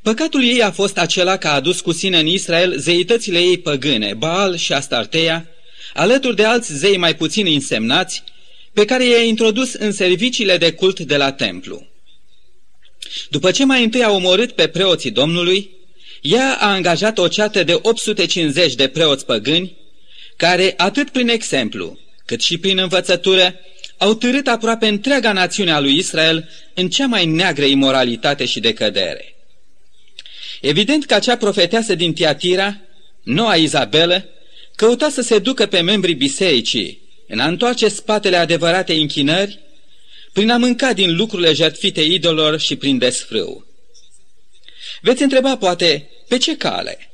Păcatul 0.01 0.43
ei 0.43 0.61
a 0.61 0.71
fost 0.71 0.97
acela 0.97 1.37
că 1.37 1.47
a 1.47 1.53
adus 1.53 1.81
cu 1.81 1.91
sine 1.91 2.19
în 2.19 2.27
Israel 2.27 2.77
zeitățile 2.77 3.39
ei 3.39 3.57
păgâne, 3.57 4.13
Baal 4.13 4.55
și 4.55 4.73
Astartea, 4.73 5.49
alături 5.93 6.35
de 6.35 6.43
alți 6.43 6.73
zei 6.73 6.97
mai 6.97 7.15
puțin 7.15 7.47
însemnați, 7.47 8.23
pe 8.73 8.85
care 8.85 9.05
i-a 9.05 9.21
introdus 9.21 9.73
în 9.73 9.91
serviciile 9.91 10.57
de 10.57 10.71
cult 10.71 10.99
de 10.99 11.17
la 11.17 11.31
templu. 11.31 11.87
După 13.29 13.51
ce 13.51 13.65
mai 13.65 13.83
întâi 13.83 14.03
a 14.03 14.11
omorât 14.11 14.51
pe 14.51 14.67
preoții 14.67 15.11
Domnului, 15.11 15.69
ea 16.21 16.57
a 16.59 16.71
angajat 16.71 17.17
o 17.17 17.27
ceată 17.27 17.63
de 17.63 17.79
850 17.81 18.75
de 18.75 18.87
preoți 18.87 19.25
păgâni, 19.25 19.81
care, 20.35 20.73
atât 20.77 21.09
prin 21.09 21.29
exemplu, 21.29 21.99
cât 22.25 22.41
și 22.41 22.57
prin 22.57 22.77
învățătură, 22.77 23.55
au 23.97 24.13
târât 24.13 24.47
aproape 24.47 24.87
întreaga 24.87 25.31
națiune 25.31 25.71
a 25.71 25.79
lui 25.79 25.97
Israel 25.97 26.49
în 26.73 26.89
cea 26.89 27.05
mai 27.05 27.25
neagră 27.25 27.65
imoralitate 27.65 28.45
și 28.45 28.59
decădere. 28.59 29.35
Evident 30.61 31.05
că 31.05 31.13
acea 31.13 31.37
profeteasă 31.37 31.95
din 31.95 32.13
Tiatira, 32.13 32.81
noua 33.23 33.55
Izabelă, 33.55 34.25
căuta 34.75 35.09
să 35.09 35.21
se 35.21 35.39
ducă 35.39 35.65
pe 35.65 35.81
membrii 35.81 36.15
bisericii 36.15 37.01
în 37.27 37.39
a 37.39 37.47
întoarce 37.47 37.87
spatele 37.87 38.35
adevărate 38.37 38.93
închinări, 38.93 39.59
prin 40.33 40.49
a 40.49 40.57
mânca 40.57 40.93
din 40.93 41.15
lucrurile 41.15 41.53
jertfite 41.53 42.01
idolor 42.01 42.59
și 42.59 42.75
prin 42.75 42.97
desfrâu. 42.97 43.65
Veți 45.01 45.21
întreba 45.21 45.57
poate, 45.57 46.09
pe 46.27 46.37
ce 46.37 46.57
cale? 46.57 47.11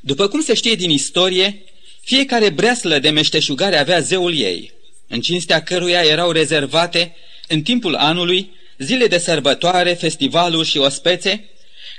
După 0.00 0.28
cum 0.28 0.40
se 0.40 0.54
știe 0.54 0.74
din 0.74 0.90
istorie, 0.90 1.62
fiecare 2.04 2.50
breaslă 2.50 2.98
de 2.98 3.10
meșteșugare 3.10 3.76
avea 3.76 4.00
zeul 4.00 4.38
ei, 4.38 4.72
în 5.08 5.20
cinstea 5.20 5.62
căruia 5.62 6.02
erau 6.02 6.30
rezervate, 6.30 7.14
în 7.48 7.62
timpul 7.62 7.94
anului, 7.94 8.50
zile 8.78 9.06
de 9.06 9.18
sărbătoare, 9.18 9.92
festivaluri 9.92 10.68
și 10.68 10.78
ospețe, 10.78 11.48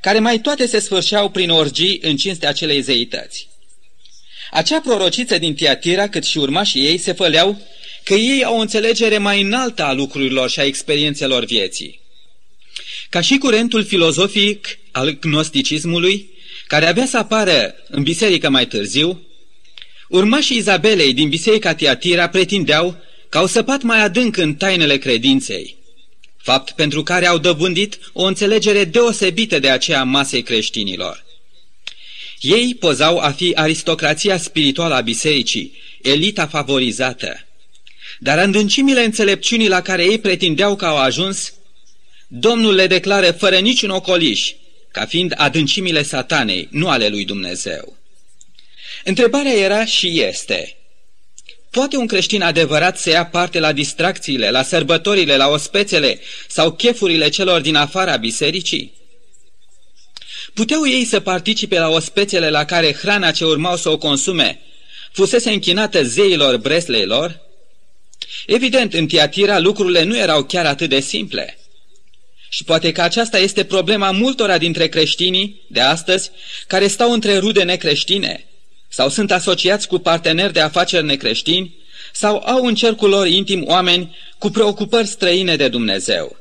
care 0.01 0.19
mai 0.19 0.39
toate 0.39 0.65
se 0.65 0.79
sfârșeau 0.79 1.29
prin 1.29 1.49
orgii 1.49 1.99
în 2.01 2.17
cinstea 2.17 2.49
acelei 2.49 2.81
zeități. 2.81 3.47
Acea 4.51 4.81
prorociță 4.81 5.37
din 5.37 5.55
Tiatira, 5.55 6.07
cât 6.09 6.23
și 6.23 6.37
urmașii 6.37 6.85
ei, 6.85 6.97
se 6.97 7.11
făleau 7.11 7.61
că 8.03 8.13
ei 8.13 8.43
au 8.43 8.57
o 8.57 8.59
înțelegere 8.59 9.17
mai 9.17 9.41
înaltă 9.41 9.83
a 9.83 9.93
lucrurilor 9.93 10.49
și 10.49 10.59
a 10.59 10.63
experiențelor 10.63 11.45
vieții. 11.45 11.99
Ca 13.09 13.21
și 13.21 13.37
curentul 13.37 13.85
filozofic 13.85 14.79
al 14.91 15.09
gnosticismului, 15.19 16.29
care 16.67 16.85
avea 16.85 17.05
să 17.05 17.17
apară 17.17 17.75
în 17.89 18.03
biserică 18.03 18.49
mai 18.49 18.67
târziu, 18.67 19.21
urmașii 20.09 20.57
Izabelei 20.57 21.13
din 21.13 21.29
biserica 21.29 21.73
Tiatira 21.73 22.29
pretindeau 22.29 22.97
că 23.29 23.37
au 23.37 23.45
săpat 23.45 23.81
mai 23.81 24.01
adânc 24.01 24.37
în 24.37 24.55
tainele 24.55 24.97
credinței, 24.97 25.75
fapt 26.37 26.71
pentru 26.71 27.03
care 27.03 27.27
au 27.27 27.37
dobândit 27.37 27.99
o 28.13 28.23
înțelegere 28.23 28.83
deosebită 28.83 29.59
de 29.59 29.69
aceea 29.69 30.03
masei 30.03 30.41
creștinilor. 30.41 31.23
Ei 32.39 32.75
pozau 32.75 33.17
a 33.17 33.31
fi 33.31 33.51
aristocrația 33.55 34.37
spirituală 34.37 34.93
a 34.93 35.01
bisericii, 35.01 35.73
elita 36.01 36.47
favorizată. 36.47 37.45
Dar 38.19 38.39
adâncimile 38.39 39.03
înțelepciunii 39.03 39.67
la 39.67 39.81
care 39.81 40.03
ei 40.03 40.19
pretindeau 40.19 40.75
că 40.75 40.85
au 40.85 40.97
ajuns, 40.97 41.53
Domnul 42.27 42.73
le 42.73 42.87
declară 42.87 43.31
fără 43.31 43.57
niciun 43.57 43.89
ocoliș, 43.89 44.51
ca 44.91 45.05
fiind 45.05 45.33
adâncimile 45.35 46.03
satanei, 46.03 46.67
nu 46.71 46.89
ale 46.89 47.07
lui 47.07 47.25
Dumnezeu. 47.25 47.97
Întrebarea 49.03 49.53
era 49.53 49.85
și 49.85 50.21
este, 50.21 50.77
Poate 51.73 51.97
un 51.97 52.07
creștin 52.07 52.41
adevărat 52.41 52.97
să 52.97 53.09
ia 53.09 53.25
parte 53.25 53.59
la 53.59 53.71
distracțiile, 53.71 54.49
la 54.49 54.63
sărbătorile, 54.63 55.35
la 55.35 55.47
ospețele 55.47 56.19
sau 56.47 56.71
chefurile 56.71 57.29
celor 57.29 57.61
din 57.61 57.75
afara 57.75 58.15
bisericii? 58.15 58.93
Puteau 60.53 60.87
ei 60.87 61.05
să 61.05 61.19
participe 61.19 61.79
la 61.79 61.89
ospețele 61.89 62.49
la 62.49 62.65
care 62.65 62.93
hrana 62.93 63.31
ce 63.31 63.45
urmau 63.45 63.75
să 63.75 63.89
o 63.89 63.97
consume 63.97 64.61
fusese 65.11 65.51
închinată 65.51 66.03
zeilor 66.03 66.57
bresleilor? 66.57 67.41
Evident, 68.45 68.93
în 68.93 69.07
Tiatira 69.07 69.59
lucrurile 69.59 70.03
nu 70.03 70.17
erau 70.17 70.43
chiar 70.43 70.65
atât 70.65 70.89
de 70.89 70.99
simple. 70.99 71.57
Și 72.49 72.63
poate 72.63 72.91
că 72.91 73.01
aceasta 73.01 73.37
este 73.37 73.63
problema 73.63 74.11
multora 74.11 74.57
dintre 74.57 74.87
creștinii 74.87 75.61
de 75.67 75.79
astăzi 75.79 76.31
care 76.67 76.87
stau 76.87 77.11
între 77.11 77.37
rude 77.37 77.63
necreștine 77.63 78.47
sau 78.93 79.09
sunt 79.09 79.31
asociați 79.31 79.87
cu 79.87 79.97
parteneri 79.97 80.53
de 80.53 80.59
afaceri 80.59 81.05
necreștini 81.05 81.75
sau 82.11 82.43
au 82.45 82.65
în 82.65 82.75
cercul 82.75 83.09
lor 83.09 83.27
intim 83.27 83.63
oameni 83.67 84.15
cu 84.37 84.49
preocupări 84.49 85.07
străine 85.07 85.55
de 85.55 85.67
Dumnezeu. 85.67 86.35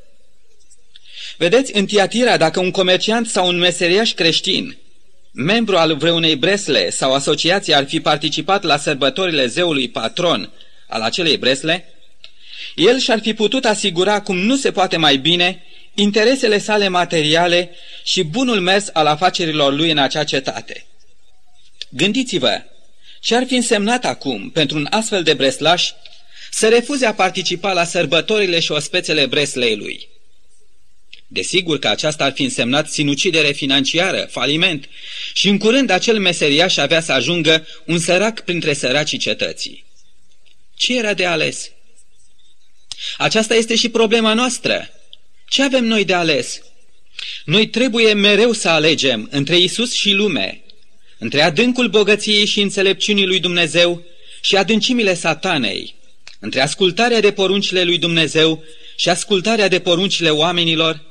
Vedeți, 1.37 1.75
în 1.75 1.85
Tiatira, 1.85 2.37
dacă 2.37 2.59
un 2.59 2.71
comerciant 2.71 3.27
sau 3.27 3.47
un 3.47 3.57
meseriaș 3.57 4.13
creștin, 4.13 4.77
membru 5.31 5.77
al 5.77 5.95
vreunei 5.95 6.35
bresle 6.35 6.89
sau 6.89 7.13
asociație 7.13 7.75
ar 7.75 7.85
fi 7.85 7.99
participat 7.99 8.63
la 8.63 8.77
sărbătorile 8.77 9.45
zeului 9.45 9.89
patron 9.89 10.51
al 10.87 11.01
acelei 11.01 11.37
bresle, 11.37 11.93
el 12.75 12.99
și-ar 12.99 13.19
fi 13.19 13.33
putut 13.33 13.65
asigura 13.65 14.21
cum 14.21 14.37
nu 14.37 14.55
se 14.55 14.71
poate 14.71 14.97
mai 14.97 15.17
bine 15.17 15.63
interesele 15.93 16.57
sale 16.57 16.87
materiale 16.87 17.69
și 18.03 18.23
bunul 18.23 18.59
mers 18.59 18.89
al 18.93 19.05
afacerilor 19.05 19.73
lui 19.73 19.91
în 19.91 19.97
acea 19.97 20.23
cetate. 20.23 20.85
Gândiți-vă, 21.95 22.61
ce 23.19 23.35
ar 23.35 23.45
fi 23.45 23.55
însemnat 23.55 24.05
acum 24.05 24.49
pentru 24.49 24.77
un 24.77 24.87
astfel 24.89 25.23
de 25.23 25.33
breslaș 25.33 25.89
să 26.51 26.69
refuze 26.69 27.05
a 27.05 27.13
participa 27.13 27.73
la 27.73 27.83
sărbătorile 27.83 28.59
și 28.59 28.71
ospețele 28.71 29.25
breslei 29.25 29.75
lui? 29.75 30.07
Desigur 31.27 31.79
că 31.79 31.87
aceasta 31.87 32.23
ar 32.23 32.31
fi 32.33 32.43
însemnat 32.43 32.89
sinucidere 32.89 33.51
financiară, 33.51 34.27
faliment, 34.31 34.89
și 35.33 35.47
în 35.47 35.57
curând 35.57 35.89
acel 35.89 36.19
meseriaș 36.19 36.77
avea 36.77 37.01
să 37.01 37.11
ajungă 37.11 37.67
un 37.85 37.99
sărac 37.99 38.41
printre 38.41 38.73
săracii 38.73 39.17
cetății. 39.17 39.85
Ce 40.75 40.97
era 40.97 41.13
de 41.13 41.25
ales? 41.25 41.71
Aceasta 43.17 43.55
este 43.55 43.75
și 43.75 43.89
problema 43.89 44.33
noastră. 44.33 44.89
Ce 45.47 45.63
avem 45.63 45.85
noi 45.85 46.05
de 46.05 46.13
ales? 46.13 46.61
Noi 47.45 47.67
trebuie 47.67 48.13
mereu 48.13 48.51
să 48.51 48.69
alegem 48.69 49.27
între 49.31 49.57
Isus 49.57 49.93
și 49.93 50.11
lume, 50.11 50.62
între 51.17 51.41
adâncul 51.41 51.87
bogăției 51.87 52.45
și 52.45 52.61
înțelepciunii 52.61 53.25
lui 53.25 53.39
Dumnezeu 53.39 54.03
și 54.41 54.55
adâncimile 54.55 55.13
satanei, 55.13 55.95
între 56.39 56.61
ascultarea 56.61 57.19
de 57.19 57.31
poruncile 57.31 57.83
lui 57.83 57.97
Dumnezeu 57.97 58.63
și 58.95 59.09
ascultarea 59.09 59.67
de 59.67 59.79
poruncile 59.79 60.29
oamenilor, 60.29 61.01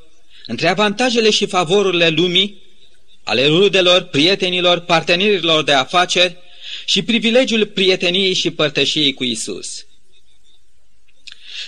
între 0.45 0.67
avantajele 0.67 1.29
și 1.29 1.45
favorurile 1.45 2.09
lumii, 2.09 2.61
ale 3.23 3.45
rudelor, 3.45 4.01
prietenilor, 4.01 4.79
partenerilor 4.79 5.63
de 5.63 5.71
afaceri 5.71 6.37
și 6.85 7.01
privilegiul 7.01 7.65
prieteniei 7.65 8.33
și 8.33 8.51
părtășiei 8.51 9.13
cu 9.13 9.23
Isus. 9.23 9.85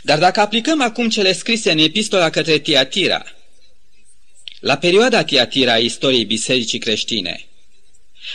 Dar 0.02 0.20
dacă 0.20 0.40
aplicăm 0.40 0.82
acum 0.82 1.10
cele 1.10 1.34
scrise 1.34 1.72
în 1.72 1.78
epistola 1.78 2.30
către 2.30 2.58
Tiatira, 2.58 3.24
la 4.60 4.78
perioada 4.78 5.24
Tiatira 5.24 5.74
a 5.74 5.78
istoriei 5.78 6.26
bisericii 6.26 6.80
creștine, 6.80 7.46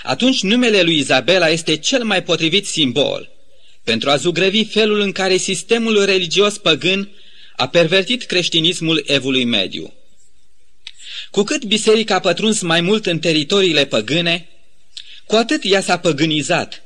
atunci 0.02 0.42
numele 0.42 0.82
lui 0.82 0.98
Izabela 0.98 1.48
este 1.48 1.76
cel 1.76 2.04
mai 2.04 2.22
potrivit 2.22 2.66
simbol 2.66 3.30
pentru 3.84 4.10
a 4.10 4.16
zugrăvi 4.16 4.64
felul 4.64 5.00
în 5.00 5.12
care 5.12 5.36
sistemul 5.36 6.04
religios 6.04 6.58
păgân 6.58 7.08
a 7.56 7.68
pervertit 7.68 8.22
creștinismul 8.22 9.02
evului 9.06 9.44
mediu. 9.44 9.92
Cu 11.30 11.42
cât 11.42 11.64
biserica 11.64 12.14
a 12.14 12.20
pătruns 12.20 12.60
mai 12.60 12.80
mult 12.80 13.06
în 13.06 13.18
teritoriile 13.18 13.84
păgâne, 13.84 14.48
cu 15.26 15.36
atât 15.36 15.60
ea 15.64 15.80
s-a 15.80 15.98
păgânizat, 15.98 16.82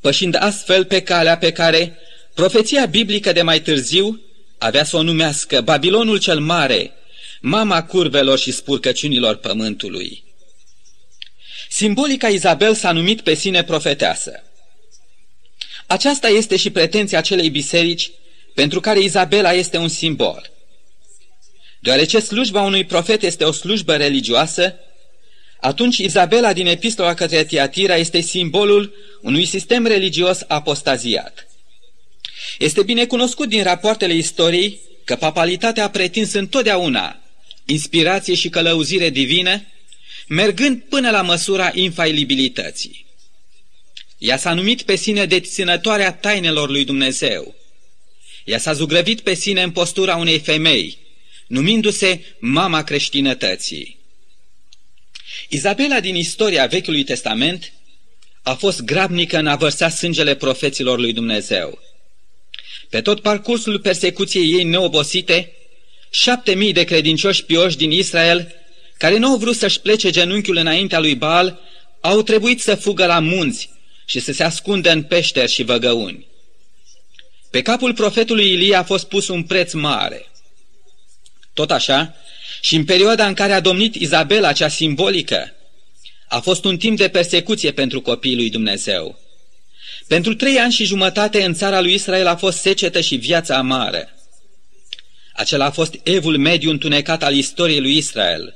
pășind 0.00 0.36
astfel 0.38 0.84
pe 0.84 1.02
calea 1.02 1.38
pe 1.38 1.52
care 1.52 1.98
profeția 2.34 2.86
biblică 2.86 3.32
de 3.32 3.42
mai 3.42 3.60
târziu 3.60 4.20
avea 4.58 4.84
să 4.84 4.96
o 4.96 5.02
numească 5.02 5.60
Babilonul 5.60 6.18
cel 6.18 6.40
Mare, 6.40 6.92
mama 7.40 7.82
curvelor 7.82 8.38
și 8.38 8.52
spurcăciunilor 8.52 9.34
pământului. 9.34 10.24
Simbolica 11.78 12.28
Izabel 12.28 12.74
s-a 12.74 12.92
numit 12.92 13.20
pe 13.20 13.34
sine 13.34 13.64
profeteasă. 13.64 14.42
Aceasta 15.86 16.28
este 16.28 16.56
și 16.56 16.70
pretenția 16.70 17.18
acelei 17.18 17.50
biserici 17.50 18.10
pentru 18.54 18.80
care 18.80 19.00
Izabela 19.00 19.52
este 19.52 19.76
un 19.76 19.88
simbol. 19.88 20.50
Deoarece 21.80 22.18
slujba 22.18 22.62
unui 22.62 22.84
profet 22.84 23.22
este 23.22 23.44
o 23.44 23.52
slujbă 23.52 23.96
religioasă, 23.96 24.74
atunci 25.60 25.98
Izabela 25.98 26.52
din 26.52 26.66
epistola 26.66 27.14
către 27.14 27.44
Tiatira 27.44 27.96
este 27.96 28.20
simbolul 28.20 28.94
unui 29.22 29.44
sistem 29.44 29.86
religios 29.86 30.44
apostaziat. 30.48 31.48
Este 32.58 32.82
bine 32.82 33.06
cunoscut 33.06 33.48
din 33.48 33.62
rapoartele 33.62 34.14
istoriei 34.14 34.80
că 35.04 35.16
papalitatea 35.16 35.84
a 35.84 35.90
pretins 35.90 36.32
întotdeauna 36.32 37.18
inspirație 37.64 38.34
și 38.34 38.48
călăuzire 38.48 39.10
divină, 39.10 39.62
mergând 40.28 40.82
până 40.82 41.10
la 41.10 41.22
măsura 41.22 41.70
infailibilității. 41.74 43.06
Ea 44.18 44.36
s-a 44.36 44.54
numit 44.54 44.82
pe 44.82 44.96
sine 44.96 45.26
deținătoarea 45.26 46.12
tainelor 46.12 46.68
lui 46.68 46.84
Dumnezeu. 46.84 47.54
Ea 48.44 48.58
s-a 48.58 48.72
zugrăvit 48.72 49.20
pe 49.20 49.34
sine 49.34 49.62
în 49.62 49.70
postura 49.70 50.16
unei 50.16 50.38
femei, 50.38 50.98
numindu-se 51.46 52.24
mama 52.38 52.84
creștinătății. 52.84 53.98
Izabela 55.48 56.00
din 56.00 56.14
istoria 56.14 56.66
Vechiului 56.66 57.04
Testament 57.04 57.72
a 58.42 58.54
fost 58.54 58.80
grabnică 58.80 59.38
în 59.38 59.46
a 59.46 59.56
vărsa 59.56 59.88
sângele 59.88 60.34
profeților 60.34 60.98
lui 60.98 61.12
Dumnezeu. 61.12 61.78
Pe 62.88 63.00
tot 63.00 63.20
parcursul 63.20 63.78
persecuției 63.78 64.52
ei 64.52 64.64
neobosite, 64.64 65.52
șapte 66.10 66.54
mii 66.54 66.72
de 66.72 66.84
credincioși 66.84 67.44
pioși 67.44 67.76
din 67.76 67.90
Israel, 67.90 68.54
care 68.98 69.18
nu 69.18 69.30
au 69.30 69.36
vrut 69.36 69.56
să-și 69.56 69.80
plece 69.80 70.10
genunchiul 70.10 70.56
înaintea 70.56 70.98
lui 70.98 71.14
Baal, 71.14 71.60
au 72.00 72.22
trebuit 72.22 72.60
să 72.60 72.74
fugă 72.74 73.06
la 73.06 73.18
munți 73.18 73.70
și 74.04 74.20
să 74.20 74.32
se 74.32 74.42
ascundă 74.42 74.90
în 74.90 75.02
peșteri 75.02 75.52
și 75.52 75.62
văgăuni. 75.62 76.26
Pe 77.50 77.62
capul 77.62 77.94
profetului 77.94 78.52
Ilie 78.52 78.74
a 78.74 78.82
fost 78.82 79.08
pus 79.08 79.28
un 79.28 79.42
preț 79.42 79.72
mare. 79.72 80.26
Tot 81.52 81.70
așa, 81.70 82.14
și 82.60 82.74
în 82.74 82.84
perioada 82.84 83.26
în 83.26 83.34
care 83.34 83.52
a 83.52 83.60
domnit 83.60 83.94
Izabela, 83.94 84.52
cea 84.52 84.68
simbolică, 84.68 85.52
a 86.28 86.40
fost 86.40 86.64
un 86.64 86.76
timp 86.76 86.96
de 86.96 87.08
persecuție 87.08 87.72
pentru 87.72 88.00
copiii 88.00 88.36
lui 88.36 88.50
Dumnezeu. 88.50 89.18
Pentru 90.06 90.34
trei 90.34 90.58
ani 90.58 90.72
și 90.72 90.84
jumătate 90.84 91.44
în 91.44 91.54
țara 91.54 91.80
lui 91.80 91.94
Israel 91.94 92.26
a 92.26 92.36
fost 92.36 92.58
secetă 92.58 93.00
și 93.00 93.16
viața 93.16 93.56
amară. 93.56 94.08
Acela 95.32 95.64
a 95.64 95.70
fost 95.70 95.94
evul 96.02 96.38
mediu 96.38 96.70
întunecat 96.70 97.22
al 97.22 97.34
istoriei 97.34 97.80
lui 97.80 97.96
Israel. 97.96 98.54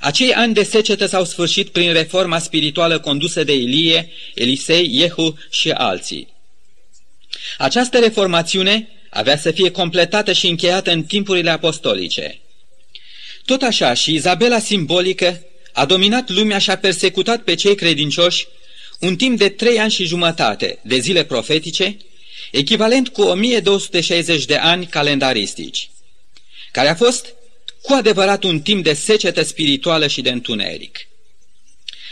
Acei 0.00 0.34
ani 0.34 0.54
de 0.54 0.62
secetă 0.62 1.06
s-au 1.06 1.24
sfârșit 1.24 1.68
prin 1.68 1.92
reforma 1.92 2.38
spirituală 2.38 2.98
condusă 2.98 3.44
de 3.44 3.54
Ilie, 3.54 4.10
Elisei, 4.34 4.98
Jehu 4.98 5.38
și 5.50 5.70
alții. 5.70 6.28
Această 7.58 7.98
reformațiune 7.98 8.88
avea 9.10 9.36
să 9.36 9.50
fie 9.50 9.70
completată 9.70 10.32
și 10.32 10.46
încheiată 10.46 10.90
în 10.90 11.02
timpurile 11.02 11.50
apostolice. 11.50 12.40
Tot 13.44 13.62
așa 13.62 13.94
și 13.94 14.14
Izabela 14.14 14.58
simbolică 14.58 15.46
a 15.72 15.84
dominat 15.84 16.28
lumea 16.28 16.58
și 16.58 16.70
a 16.70 16.76
persecutat 16.76 17.42
pe 17.42 17.54
cei 17.54 17.74
credincioși 17.74 18.46
un 19.00 19.16
timp 19.16 19.38
de 19.38 19.48
trei 19.48 19.78
ani 19.78 19.90
și 19.90 20.04
jumătate 20.04 20.78
de 20.82 20.98
zile 20.98 21.24
profetice, 21.24 21.96
echivalent 22.50 23.08
cu 23.08 23.22
1260 23.22 24.44
de 24.44 24.56
ani 24.56 24.86
calendaristici, 24.86 25.90
care 26.72 26.88
a 26.88 26.94
fost 26.94 27.34
cu 27.82 27.92
adevărat 27.92 28.44
un 28.44 28.60
timp 28.60 28.84
de 28.84 28.92
secetă 28.92 29.42
spirituală 29.42 30.06
și 30.06 30.20
de 30.20 30.30
întuneric. 30.30 30.98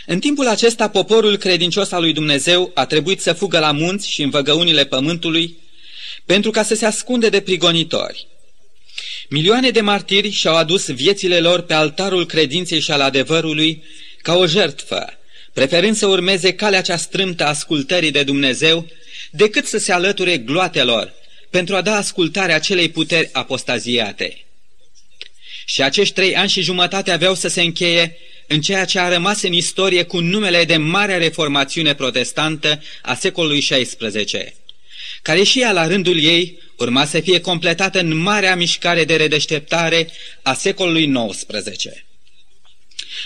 În 0.07 0.21
timpul 0.21 0.49
acesta, 0.49 0.89
poporul 0.89 1.37
credincios 1.37 1.91
al 1.91 2.01
lui 2.01 2.13
Dumnezeu 2.13 2.71
a 2.75 2.87
trebuit 2.87 3.21
să 3.21 3.33
fugă 3.33 3.59
la 3.59 3.73
munți 3.73 4.11
și 4.11 4.23
în 4.23 4.31
văgăunile 4.31 4.85
pământului 4.85 5.59
pentru 6.25 6.51
ca 6.51 6.63
să 6.63 6.75
se 6.75 6.87
ascunde 6.87 7.29
de 7.29 7.41
prigonitori. 7.41 8.27
Milioane 9.29 9.71
de 9.71 9.81
martiri 9.81 10.31
și-au 10.31 10.57
adus 10.57 10.91
viețile 10.91 11.41
lor 11.41 11.61
pe 11.61 11.75
altarul 11.75 12.27
credinței 12.27 12.81
și 12.81 12.91
al 12.91 13.01
adevărului 13.01 13.83
ca 14.23 14.37
o 14.37 14.47
jertfă, 14.47 15.19
preferând 15.53 15.97
să 15.97 16.07
urmeze 16.07 16.55
calea 16.55 16.81
cea 16.83 16.97
strâmtă 16.97 17.45
a 17.45 17.49
ascultării 17.49 18.11
de 18.11 18.23
Dumnezeu, 18.23 18.87
decât 19.31 19.67
să 19.67 19.79
se 19.79 19.93
alăture 19.93 20.39
gloatelor 20.39 21.13
pentru 21.51 21.77
a 21.77 21.81
da 21.81 21.97
ascultarea 21.97 22.55
acelei 22.55 22.89
puteri 22.89 23.29
apostaziate. 23.33 24.45
Și 25.71 25.83
acești 25.83 26.15
trei 26.15 26.37
ani 26.37 26.49
și 26.49 26.63
jumătate 26.63 27.11
aveau 27.11 27.35
să 27.35 27.49
se 27.49 27.63
încheie 27.63 28.19
în 28.47 28.61
ceea 28.61 28.85
ce 28.85 28.99
a 28.99 29.09
rămas 29.09 29.43
în 29.43 29.53
istorie 29.53 30.03
cu 30.03 30.21
numele 30.21 30.65
de 30.65 30.77
Marea 30.77 31.19
Reformațiune 31.19 31.95
Protestantă 31.95 32.83
a 33.03 33.15
secolului 33.15 33.61
XVI, 33.61 34.55
care 35.23 35.43
și 35.43 35.61
ea 35.61 35.73
la 35.73 35.87
rândul 35.87 36.23
ei 36.23 36.59
urma 36.77 37.05
să 37.05 37.21
fie 37.21 37.41
completată 37.41 38.01
în 38.01 38.17
marea 38.17 38.57
mișcare 38.57 39.05
de 39.05 39.17
redeșteptare 39.17 40.11
a 40.43 40.55
secolului 40.55 41.13
XIX. 41.29 41.85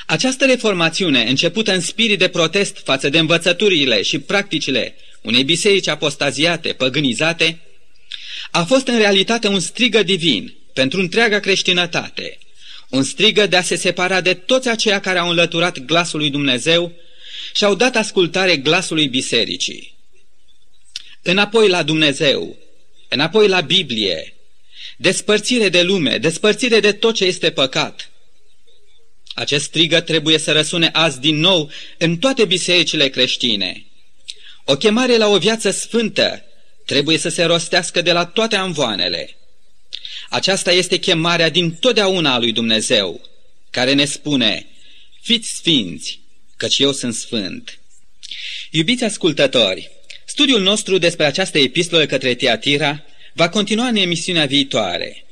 Această 0.06 0.44
reformațiune, 0.44 1.22
începută 1.22 1.72
în 1.72 1.80
spirit 1.80 2.18
de 2.18 2.28
protest 2.28 2.80
față 2.84 3.08
de 3.08 3.18
învățăturile 3.18 4.02
și 4.02 4.18
practicile 4.18 4.94
unei 5.22 5.44
biserici 5.44 5.88
apostaziate, 5.88 6.72
păgânizate, 6.72 7.60
a 8.50 8.64
fost 8.64 8.86
în 8.86 8.98
realitate 8.98 9.48
un 9.48 9.60
strigă 9.60 10.02
divin 10.02 10.54
pentru 10.74 11.00
întreaga 11.00 11.38
creștinătate, 11.40 12.38
un 12.88 13.02
strigă 13.02 13.46
de 13.46 13.56
a 13.56 13.62
se 13.62 13.76
separa 13.76 14.20
de 14.20 14.34
toți 14.34 14.68
aceia 14.68 15.00
care 15.00 15.18
au 15.18 15.28
înlăturat 15.28 15.78
glasul 15.78 16.18
lui 16.18 16.30
Dumnezeu 16.30 16.92
și 17.54 17.64
au 17.64 17.74
dat 17.74 17.96
ascultare 17.96 18.56
glasului 18.56 19.08
bisericii. 19.08 19.94
Înapoi 21.22 21.68
la 21.68 21.82
Dumnezeu, 21.82 22.56
înapoi 23.08 23.48
la 23.48 23.60
Biblie, 23.60 24.34
despărțire 24.96 25.68
de 25.68 25.82
lume, 25.82 26.18
despărțire 26.18 26.80
de 26.80 26.92
tot 26.92 27.14
ce 27.14 27.24
este 27.24 27.50
păcat. 27.50 28.10
Acest 29.34 29.64
strigă 29.64 30.00
trebuie 30.00 30.38
să 30.38 30.52
răsune 30.52 30.90
azi 30.92 31.20
din 31.20 31.36
nou 31.36 31.70
în 31.98 32.16
toate 32.16 32.44
bisericile 32.44 33.08
creștine. 33.08 33.86
O 34.64 34.76
chemare 34.76 35.16
la 35.16 35.26
o 35.28 35.38
viață 35.38 35.70
sfântă 35.70 36.44
trebuie 36.84 37.18
să 37.18 37.28
se 37.28 37.44
rostească 37.44 38.02
de 38.02 38.12
la 38.12 38.26
toate 38.26 38.56
anvoanele. 38.56 39.36
Aceasta 40.34 40.72
este 40.72 40.98
chemarea 40.98 41.48
din 41.48 41.70
totdeauna 41.70 42.34
a 42.34 42.38
lui 42.38 42.52
Dumnezeu, 42.52 43.20
care 43.70 43.92
ne 43.92 44.04
spune, 44.04 44.66
fiți 45.22 45.48
sfinți, 45.48 46.20
căci 46.56 46.78
eu 46.78 46.92
sunt 46.92 47.14
sfânt. 47.14 47.78
Iubiți 48.70 49.04
ascultători, 49.04 49.90
studiul 50.26 50.62
nostru 50.62 50.98
despre 50.98 51.24
această 51.24 51.58
epistolă 51.58 52.06
către 52.06 52.34
Tiatira 52.34 53.04
va 53.32 53.48
continua 53.48 53.86
în 53.86 53.96
emisiunea 53.96 54.46
viitoare. 54.46 55.24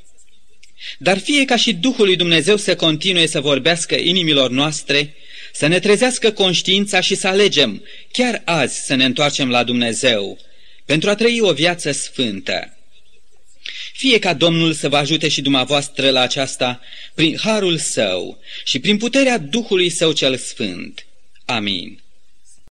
Dar 0.98 1.18
fie 1.18 1.44
ca 1.44 1.56
și 1.56 1.72
Duhul 1.72 2.06
lui 2.06 2.16
Dumnezeu 2.16 2.56
să 2.56 2.76
continue 2.76 3.26
să 3.26 3.40
vorbească 3.40 3.94
inimilor 3.94 4.50
noastre, 4.50 5.14
să 5.52 5.66
ne 5.66 5.78
trezească 5.78 6.30
conștiința 6.30 7.00
și 7.00 7.14
să 7.14 7.28
alegem 7.28 7.82
chiar 8.12 8.42
azi 8.44 8.84
să 8.84 8.94
ne 8.94 9.04
întoarcem 9.04 9.50
la 9.50 9.64
Dumnezeu, 9.64 10.38
pentru 10.84 11.10
a 11.10 11.14
trăi 11.14 11.40
o 11.40 11.52
viață 11.52 11.92
sfântă. 11.92 12.76
Fie 14.02 14.18
ca 14.18 14.34
Domnul 14.34 14.72
să 14.72 14.88
vă 14.88 14.96
ajute 14.96 15.28
și 15.28 15.42
dumneavoastră 15.42 16.10
la 16.10 16.20
aceasta 16.20 16.80
prin 17.14 17.36
harul 17.38 17.78
său 17.78 18.38
și 18.64 18.78
prin 18.78 18.96
puterea 18.96 19.38
Duhului 19.38 19.88
său 19.88 20.12
cel 20.12 20.36
sfânt. 20.36 21.06
Amin. 21.44 22.01